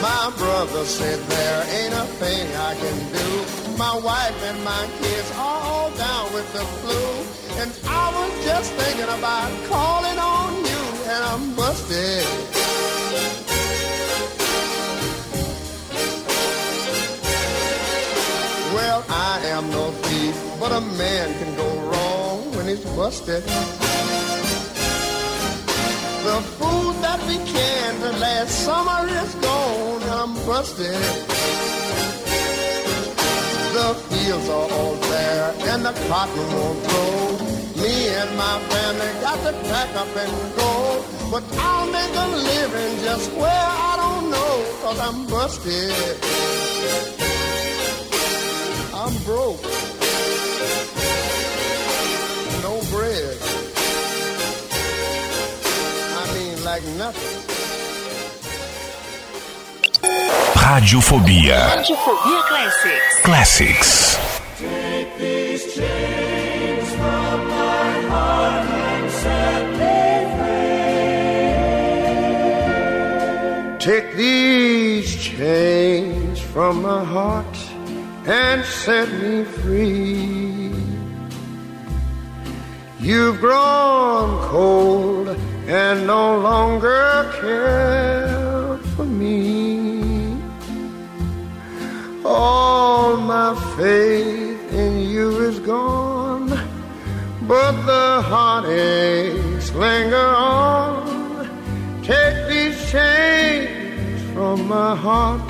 [0.00, 3.28] My brother said there ain't a thing I can do.
[3.76, 7.02] My wife and my kids are all down with the flu.
[7.60, 12.63] And I was just thinking about calling on you, and I'm busted.
[18.94, 23.42] Well, I am no thief, but a man can go wrong when he's busted.
[26.22, 30.94] The food that we canned the last summer is gone, and I'm busted.
[33.74, 37.38] The fields are all bare, and the cotton won't grow.
[37.82, 41.02] Me and my family got to pack up and go.
[41.32, 46.63] But I'll make a living just where I don't know, cause I'm busted.
[49.14, 49.62] I'm broke.
[52.62, 53.36] No bread.
[56.16, 57.40] I mean, like nothing.
[60.54, 61.84] Radiophobia.
[62.48, 63.20] Classics.
[63.22, 64.18] Classics.
[64.58, 68.64] Take these chains from my heart.
[73.80, 77.53] Take these chains from my heart
[78.26, 80.72] and set me free.
[83.00, 85.28] You've grown cold
[85.66, 90.38] and no longer care for me.
[92.24, 96.48] All my faith in you is gone,
[97.42, 101.14] but the heartaches linger on.
[102.02, 105.42] Take these chains from my heart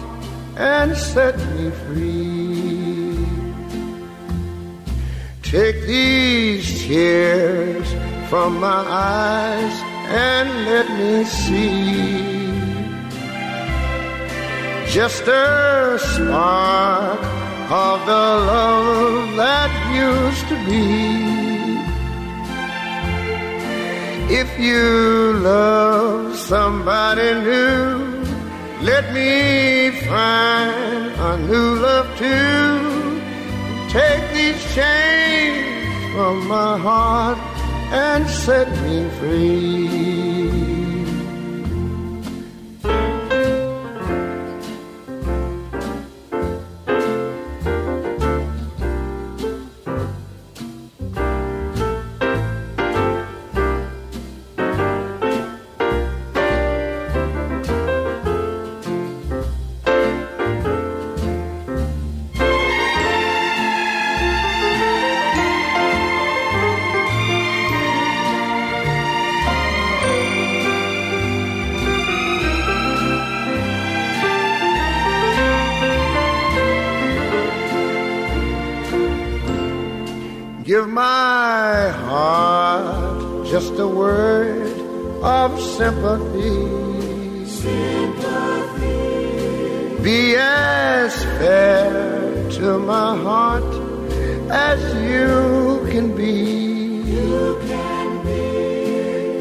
[0.57, 2.54] and set me free.
[5.55, 7.89] Take these tears
[8.29, 9.77] from my eyes
[10.11, 12.35] and let me see
[14.91, 17.21] just a spark
[17.71, 20.89] of the love that used to be.
[24.35, 28.25] If you love somebody new,
[28.83, 33.04] let me find a new love too.
[33.95, 37.39] Take these chains from my heart
[37.93, 40.34] and set me free.
[80.75, 84.73] Give my heart just a word
[85.23, 86.59] of sympathy.
[90.03, 93.73] Be as fair to my heart
[94.51, 97.03] as you can be.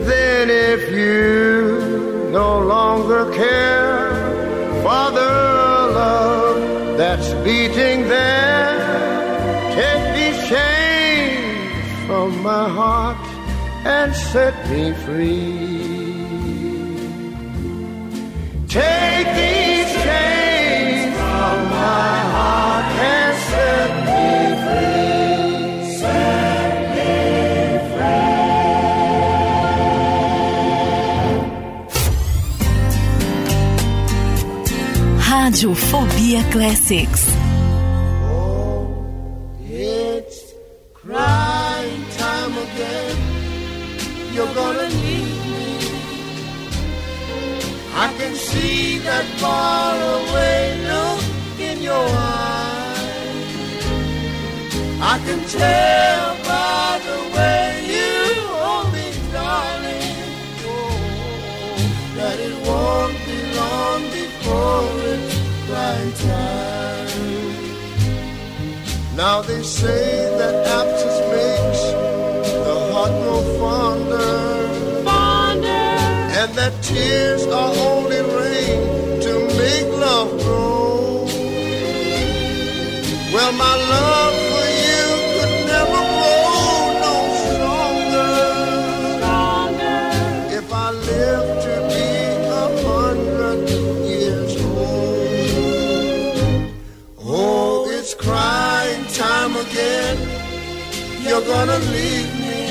[0.09, 4.13] Then if you no longer care
[4.83, 5.31] for the
[5.97, 8.72] love that's beating there,
[12.43, 13.17] my heart
[13.85, 15.93] and set me free.
[18.67, 24.25] Take these chains from my heart and set me
[24.63, 25.97] free.
[25.99, 27.13] Set me
[35.53, 37.32] Radiofobia Classics.
[49.13, 50.59] That far away
[50.91, 51.23] look
[51.69, 53.05] in your eyes.
[55.13, 56.23] I can tell
[56.53, 58.13] by the way you
[58.61, 60.17] hold me, darling.
[60.73, 60.97] Oh,
[62.17, 65.33] that it won't be long before it's
[65.67, 67.23] crying time.
[69.15, 70.05] Now they say
[70.39, 71.83] that absence makes
[72.67, 74.33] the heart grow fonder,
[75.07, 75.85] fonder,
[76.39, 79.02] and that tears are only rain
[83.43, 85.03] Well, my love for you
[85.33, 88.31] could never grow no stronger,
[89.17, 90.03] stronger.
[90.59, 92.07] If I live to be
[92.61, 93.59] a hundred
[94.07, 96.37] years old.
[97.19, 100.17] Oh, it's crying time again.
[101.27, 102.63] You're gonna leave me.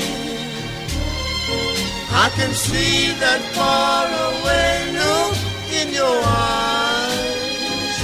[2.23, 4.73] I can see that far away
[5.03, 5.37] look
[5.79, 7.97] in your eyes.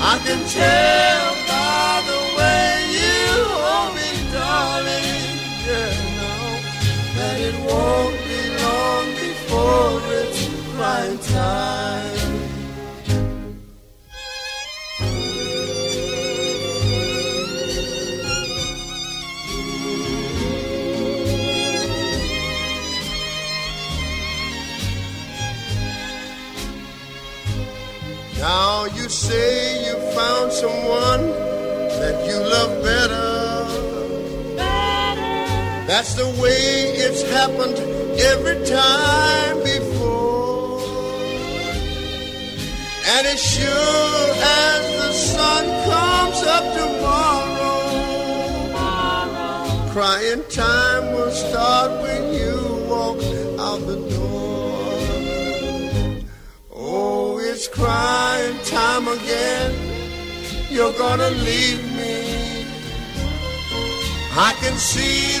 [0.00, 1.17] I can tell
[35.98, 37.76] That's the way it's happened
[38.32, 40.80] every time before.
[43.04, 47.88] And as sure as the sun comes up tomorrow,
[48.68, 49.90] tomorrow.
[49.90, 52.54] crying time will start when you
[52.88, 53.18] walk
[53.58, 54.84] out the door.
[56.76, 59.74] Oh, it's crying time again.
[60.70, 62.38] You're gonna leave me.
[64.40, 65.40] I can see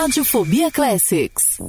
[0.00, 1.60] Radiofobia Classics.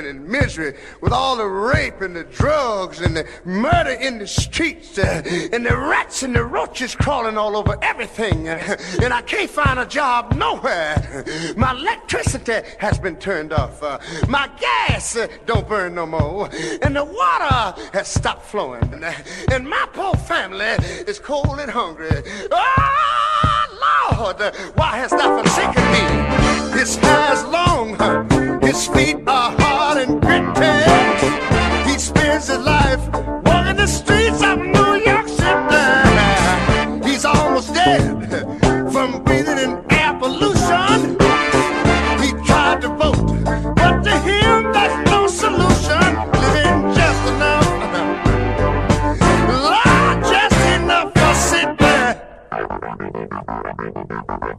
[0.00, 4.26] suffering and misery, with all the rape and the drugs and the murder in the
[4.26, 5.22] streets, uh,
[5.52, 9.78] and the rats and the roaches crawling all over everything, uh, and I can't find
[9.78, 11.24] a job nowhere.
[11.56, 13.82] My electricity has been turned off.
[13.82, 13.98] Uh,
[14.28, 16.48] my gas uh, don't burn no more,
[16.82, 19.12] and the water has stopped flowing, uh,
[19.52, 22.22] and my poor family is cold and hungry.
[22.50, 26.49] Oh, Lord, why has thou forsaken me?
[26.72, 31.90] His hair's long, his feet are hard and gritty.
[31.90, 33.00] He spends his life
[33.44, 34.79] walking the streets of.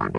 [0.01, 0.09] Well,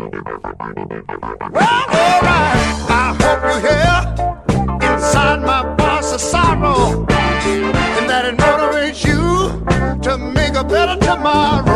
[1.51, 10.01] all right, I hope you hear inside my boss sorrow, and that it motivates you
[10.03, 11.72] to make a better tomorrow.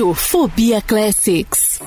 [0.00, 1.78] Rádio Fobia Classics.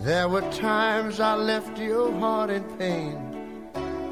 [0.00, 3.16] There were times I left your heart in pain.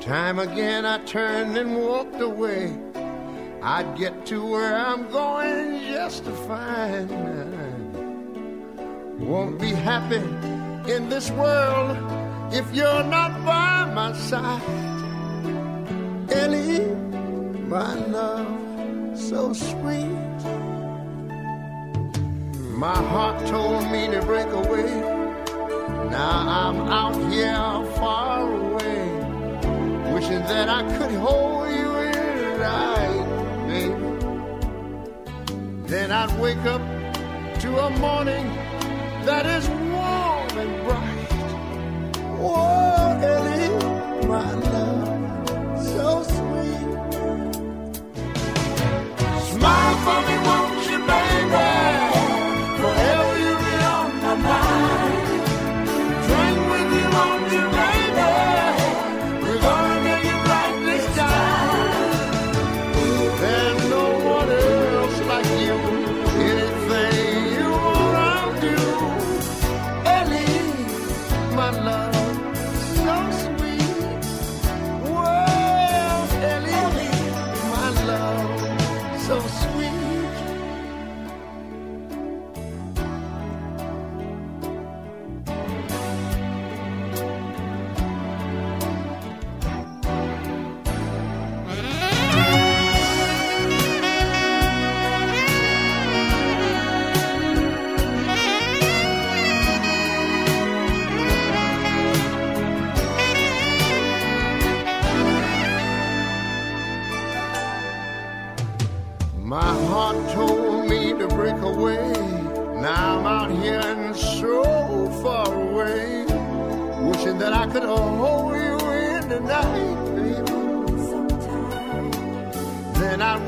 [0.00, 2.72] Time again I turned and walked away.
[3.62, 7.79] I'd get to where I'm going just to find.
[9.20, 10.22] Won't be happy
[10.90, 11.96] in this world
[12.52, 14.62] if you're not by my side.
[16.30, 16.86] Ellie,
[17.68, 20.40] my love, so sweet.
[22.74, 24.90] My heart told me to break away.
[26.10, 29.02] Now I'm out here far away,
[30.14, 33.26] wishing that I could hold you in tight,
[33.68, 33.94] baby.
[35.86, 36.80] Then I'd wake up
[37.60, 38.69] to a morning
[39.26, 41.32] that is warm and bright.
[42.38, 42.89] Whoa,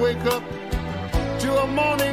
[0.02, 0.42] wake up
[1.38, 2.11] to a morning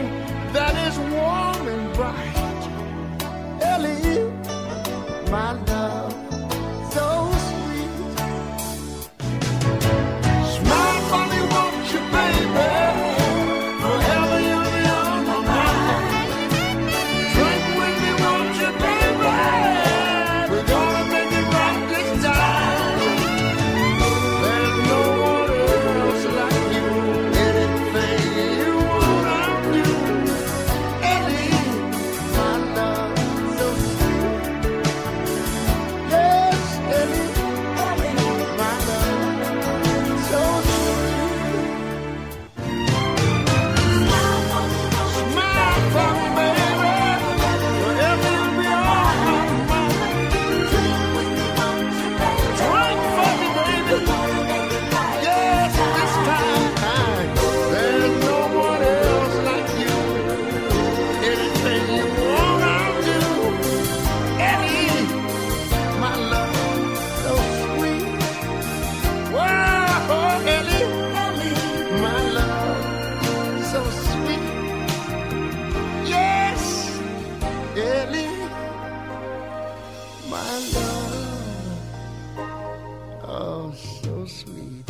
[83.73, 84.83] So sweet.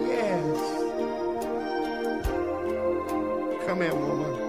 [0.00, 0.58] Yes.
[3.66, 4.48] Come here, woman.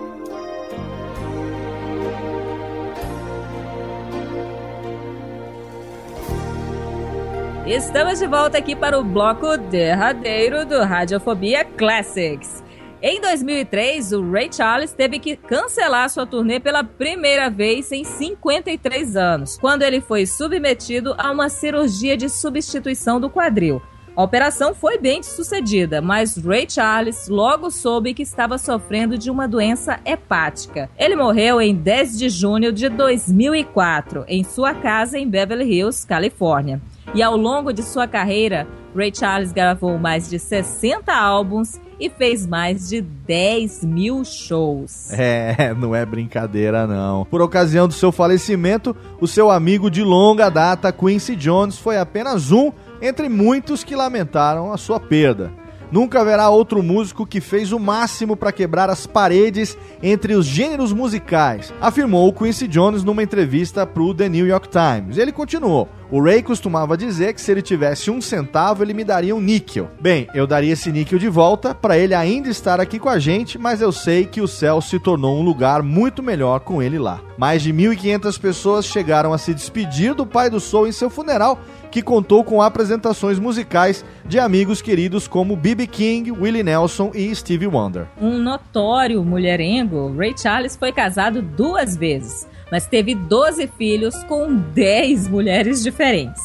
[7.68, 12.64] Estamos de volta aqui para o bloco derradeiro do Radiofobia Classics.
[13.02, 19.16] Em 2003, o Ray Charles teve que cancelar sua turnê pela primeira vez em 53
[19.16, 23.82] anos, quando ele foi submetido a uma cirurgia de substituição do quadril.
[24.18, 29.48] A operação foi bem sucedida, mas Ray Charles logo soube que estava sofrendo de uma
[29.48, 30.90] doença hepática.
[30.98, 36.82] Ele morreu em 10 de junho de 2004, em sua casa em Beverly Hills, Califórnia.
[37.16, 42.48] E ao longo de sua carreira, Ray Charles gravou mais de 60 álbuns e fez
[42.48, 45.10] mais de 10 mil shows.
[45.20, 47.26] É, não é brincadeira não.
[47.26, 52.52] Por ocasião do seu falecimento, o seu amigo de longa data, Quincy Jones, foi apenas
[52.52, 52.72] um
[53.02, 55.52] entre muitos que lamentaram a sua perda.
[55.92, 60.94] Nunca haverá outro músico que fez o máximo para quebrar as paredes entre os gêneros
[60.94, 65.18] musicais, afirmou Quincy Jones numa entrevista para o The New York Times.
[65.18, 69.36] Ele continuou: o Ray costumava dizer que se ele tivesse um centavo, ele me daria
[69.36, 69.90] um níquel.
[70.02, 73.60] Bem, eu daria esse níquel de volta para ele ainda estar aqui com a gente,
[73.60, 77.22] mas eu sei que o céu se tornou um lugar muito melhor com ele lá.
[77.38, 81.60] Mais de 1.500 pessoas chegaram a se despedir do pai do Soul em seu funeral
[81.92, 85.88] que contou com apresentações musicais de amigos queridos como B.B.
[85.88, 88.08] King, Willie Nelson e Stevie Wonder.
[88.20, 95.28] Um notório mulherengo, Ray Charles foi casado duas vezes, mas teve 12 filhos com 10
[95.28, 96.42] mulheres diferentes.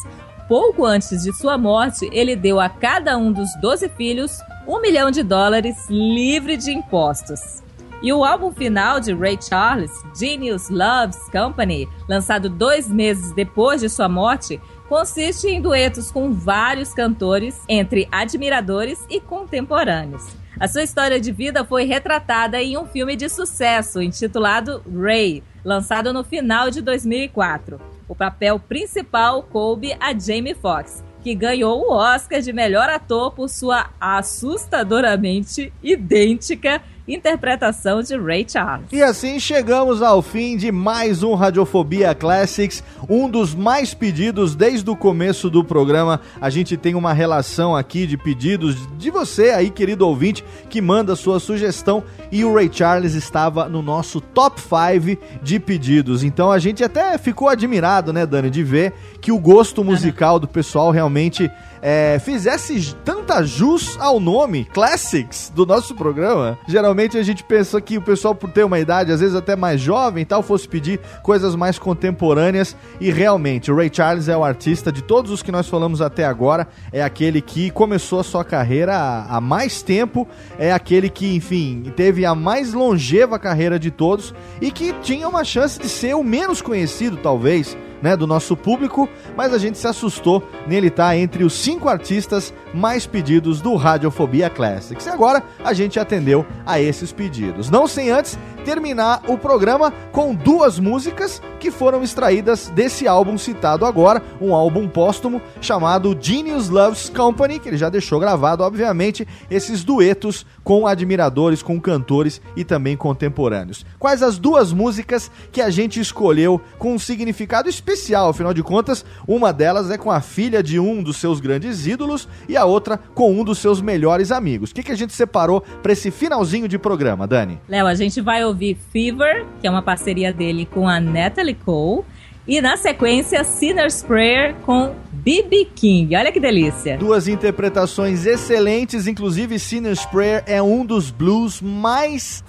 [0.47, 5.09] Pouco antes de sua morte, ele deu a cada um dos 12 filhos um milhão
[5.09, 7.63] de dólares livre de impostos.
[8.01, 13.89] E o álbum final de Ray Charles, Genius Loves Company, lançado dois meses depois de
[13.89, 20.35] sua morte, consiste em duetos com vários cantores, entre admiradores e contemporâneos.
[20.59, 26.13] A sua história de vida foi retratada em um filme de sucesso intitulado Ray, lançado
[26.13, 27.79] no final de 2004.
[28.07, 33.49] O papel principal coube a Jamie Foxx, que ganhou o Oscar de melhor ator por
[33.49, 38.87] sua assustadoramente idêntica interpretação de Ray Charles.
[38.91, 44.89] E assim chegamos ao fim de mais um Radiofobia Classics, um dos mais pedidos desde
[44.89, 46.19] o começo do programa.
[46.41, 51.15] A gente tem uma relação aqui de pedidos de você aí, querido ouvinte, que manda
[51.15, 56.23] sua sugestão e o Ray Charles estava no nosso top 5 de pedidos.
[56.23, 60.47] Então a gente até ficou admirado, né, Dani, de ver que o gosto musical do
[60.47, 61.51] pessoal realmente
[61.87, 66.57] é, fizesse tanta jus ao nome Classics do nosso programa.
[66.67, 69.79] Geralmente a gente pensa que o pessoal, por ter uma idade, às vezes até mais
[69.79, 72.75] jovem e tal, fosse pedir coisas mais contemporâneas.
[72.99, 76.25] E realmente, o Ray Charles é o artista de todos os que nós falamos até
[76.25, 76.67] agora.
[76.91, 80.27] É aquele que começou a sua carreira há, há mais tempo.
[80.57, 85.43] É aquele que, enfim, teve a mais longeva carreira de todos e que tinha uma
[85.43, 89.87] chance de ser o menos conhecido, talvez né, do nosso público, mas a gente se
[89.87, 95.05] assustou nele estar tá entre os cinco artistas mais pedidos do Radiofobia Classics.
[95.05, 97.69] E agora a gente atendeu a esses pedidos.
[97.69, 103.85] Não sem antes terminar o programa com duas músicas que foram extraídas desse álbum citado
[103.85, 109.83] agora, um álbum póstumo chamado Genius Loves Company, que ele já deixou gravado, obviamente, esses
[109.83, 113.85] duetos com admiradores, com cantores e também contemporâneos.
[113.99, 119.05] Quais as duas músicas que a gente escolheu com um significado especial, afinal de contas,
[119.27, 122.97] uma delas é com a filha de um dos seus grandes ídolos e a outra
[122.97, 124.71] com um dos seus melhores amigos.
[124.71, 127.59] O que, que a gente separou para esse finalzinho de programa, Dani?
[127.67, 132.03] Léo, a gente vai ouvir Fever, que é uma parceria dele com a Natalie Cole,
[132.47, 135.69] e na sequência Sinner's Prayer com B.B.
[135.73, 136.15] King.
[136.15, 136.97] Olha que delícia.
[136.97, 142.43] Duas interpretações excelentes, inclusive Sinner's Prayer é um dos blues mais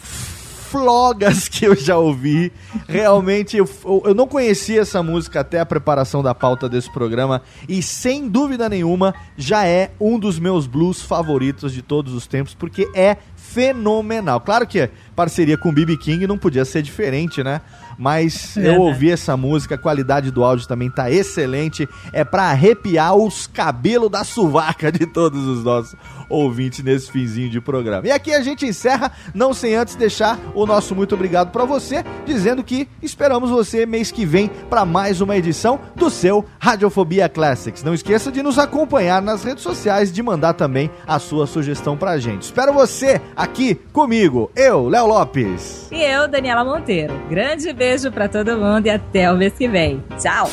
[0.66, 2.52] flogas que eu já ouvi.
[2.88, 3.68] Realmente, eu,
[4.04, 8.68] eu não conhecia essa música até a preparação da pauta desse programa e, sem dúvida
[8.68, 14.40] nenhuma, já é um dos meus blues favoritos de todos os tempos, porque é fenomenal.
[14.40, 15.96] Claro que parceria com B.B.
[15.96, 17.60] King não podia ser diferente, né?
[17.98, 21.88] Mas eu ouvi essa música, a qualidade do áudio também tá excelente.
[22.12, 25.96] É para arrepiar os cabelos da suvaca de todos os nossos
[26.28, 28.06] ouvintes nesse finzinho de programa.
[28.06, 32.04] E aqui a gente encerra, não sem antes deixar o nosso muito obrigado para você,
[32.26, 37.82] dizendo que esperamos você mês que vem para mais uma edição do seu Radiofobia Classics.
[37.82, 42.18] Não esqueça de nos acompanhar nas redes sociais, de mandar também a sua sugestão pra
[42.18, 42.42] gente.
[42.42, 45.88] Espero você aqui comigo, eu, Léo Lopes.
[45.90, 47.14] E eu, Daniela Monteiro.
[47.30, 50.02] Grande beijo para todo mundo e até o mês que vem.
[50.18, 50.50] Tchau.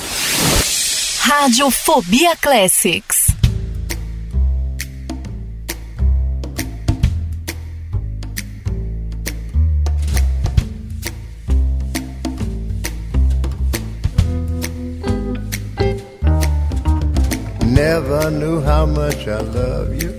[1.20, 3.28] Radiofobia Classics.
[17.66, 20.14] Never knew how much I love you.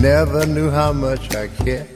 [0.00, 1.95] Never knew how much I care.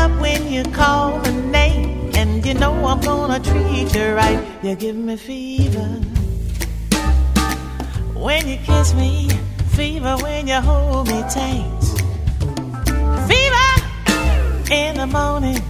[0.00, 4.40] Up when you call my name, and you know I'm gonna treat you right.
[4.62, 5.88] You give me fever
[8.14, 9.28] when you kiss me,
[9.76, 11.82] fever when you hold me tight.
[13.28, 13.70] Fever
[14.72, 15.62] in the morning,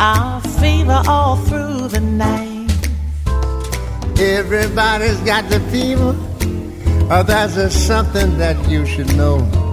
[0.00, 2.70] I'll fever all through the night.
[4.18, 6.16] Everybody's got the fever.
[7.08, 9.69] Oh, that's just something that you should know.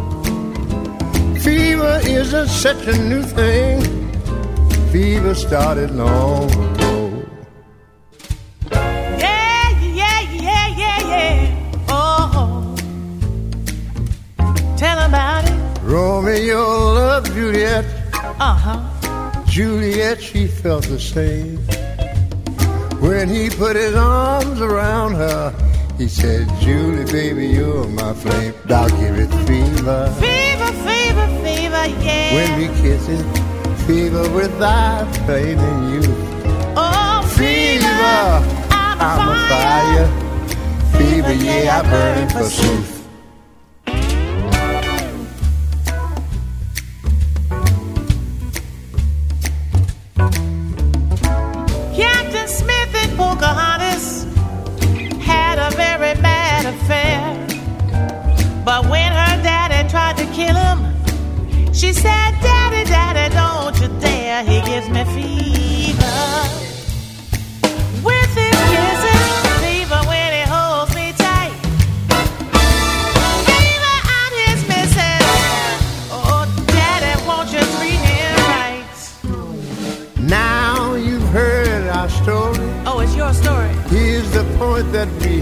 [1.78, 3.80] Fever isn't such a new thing.
[4.92, 7.24] Fever started long ago.
[8.72, 11.86] Yeah, yeah, yeah, yeah, yeah.
[11.88, 12.76] Oh,
[14.76, 15.60] tell about it.
[15.84, 16.64] Romeo
[16.96, 17.86] loved Juliet.
[18.40, 19.44] Uh huh.
[19.46, 21.58] Juliet, she felt the same.
[23.00, 25.54] When he put his arms around her,
[26.00, 28.56] he said, Julie, baby, you're my flame.
[28.68, 30.27] I'll give it fever.
[32.60, 32.68] Yeah.
[32.68, 33.24] When we kiss it,
[33.86, 36.02] fever without flaming you.
[36.76, 37.86] oh, Fever,
[38.72, 40.08] I'm, I'm a fire.
[40.08, 41.00] fire.
[41.00, 42.94] Fever, yeah, I burn forsooth.
[51.96, 54.24] Captain Smith and Pocahontas
[55.24, 57.22] had a very bad affair.
[58.64, 62.17] But when her daddy tried to kill him, she said,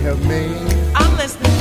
[0.06, 0.56] have made.
[0.96, 1.52] I'm listening.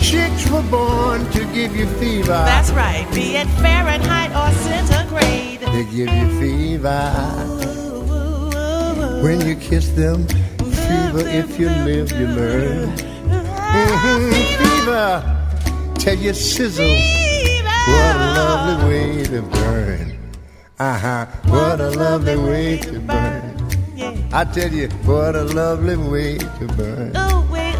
[0.00, 2.42] Chicks were born to give you fever.
[2.50, 3.06] That's right.
[3.14, 5.60] Be it Fahrenheit or centigrade.
[5.60, 7.02] They give you fever.
[9.22, 10.26] When you kiss them,
[10.58, 11.22] fever.
[11.28, 12.96] If you live, you learn.
[14.58, 15.10] Fever.
[15.94, 16.84] Tell you sizzle.
[16.84, 17.68] Fever.
[17.94, 20.18] What a lovely way to burn.
[20.80, 21.26] Uh huh.
[21.46, 23.52] What a lovely way to burn.
[24.32, 27.31] I tell you, what a lovely way to burn.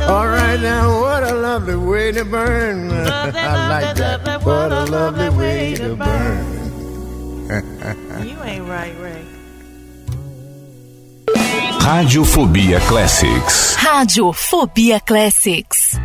[0.08, 2.90] All right now, what a lovely way to burn.
[2.90, 4.42] I like that.
[4.44, 6.62] What a lovely way to burn.
[8.26, 9.24] You ain't right, Ray.
[11.92, 13.76] Radiofobia Classics.
[13.76, 15.98] Radiofobia Classics.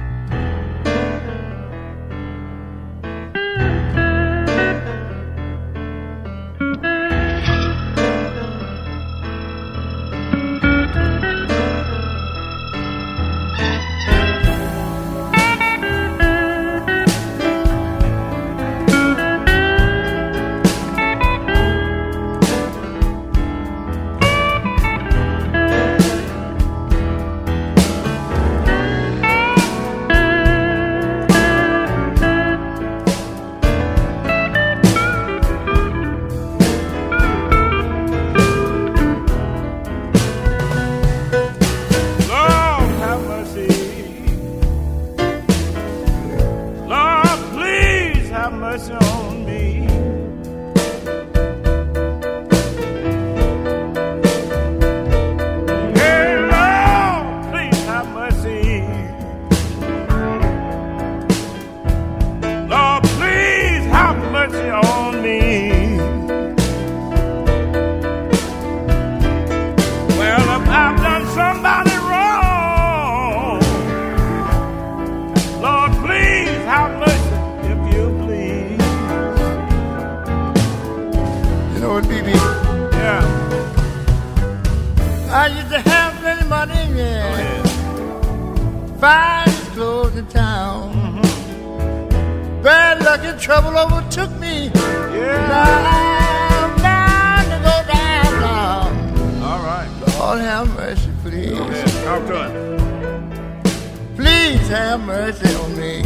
[104.67, 106.01] Please have mercy on me.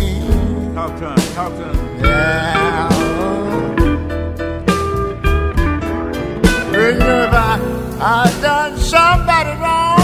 [0.75, 1.33] Talk to him.
[1.33, 2.05] Talk to him.
[2.05, 2.89] Yeah.
[6.71, 7.59] Know, if I,
[7.99, 9.99] I done somebody wrong,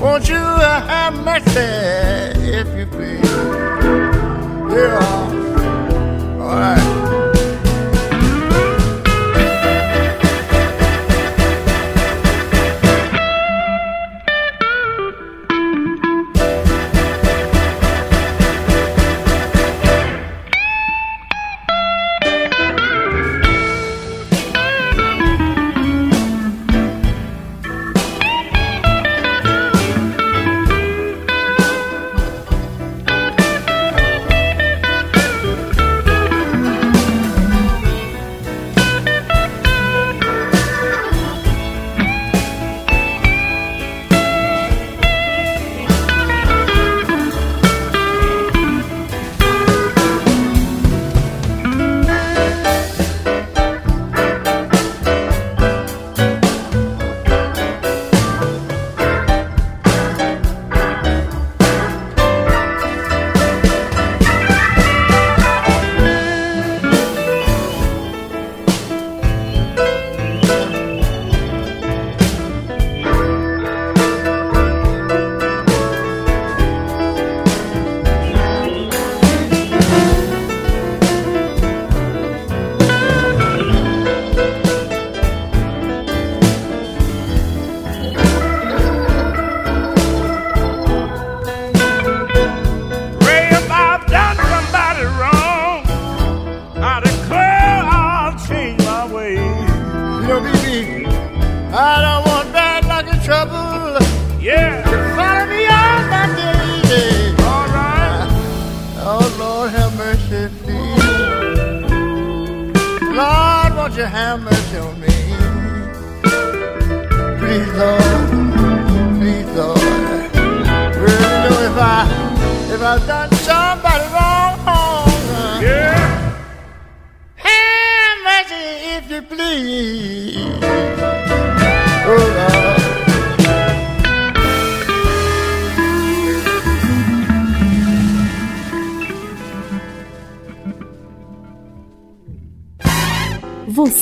[0.00, 1.60] won't you have mercy,
[2.50, 3.30] if you please?
[4.72, 5.10] Yeah.
[6.40, 7.15] All right.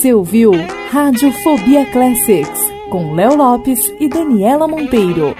[0.04, 0.52] Você ouviu
[0.92, 2.60] Radiofobia Classics
[2.90, 5.34] com Léo Lopes e Daniela Monteiro.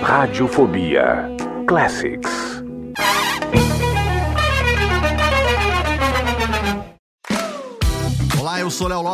[0.00, 1.30] Radiofobia
[1.66, 2.31] Classics.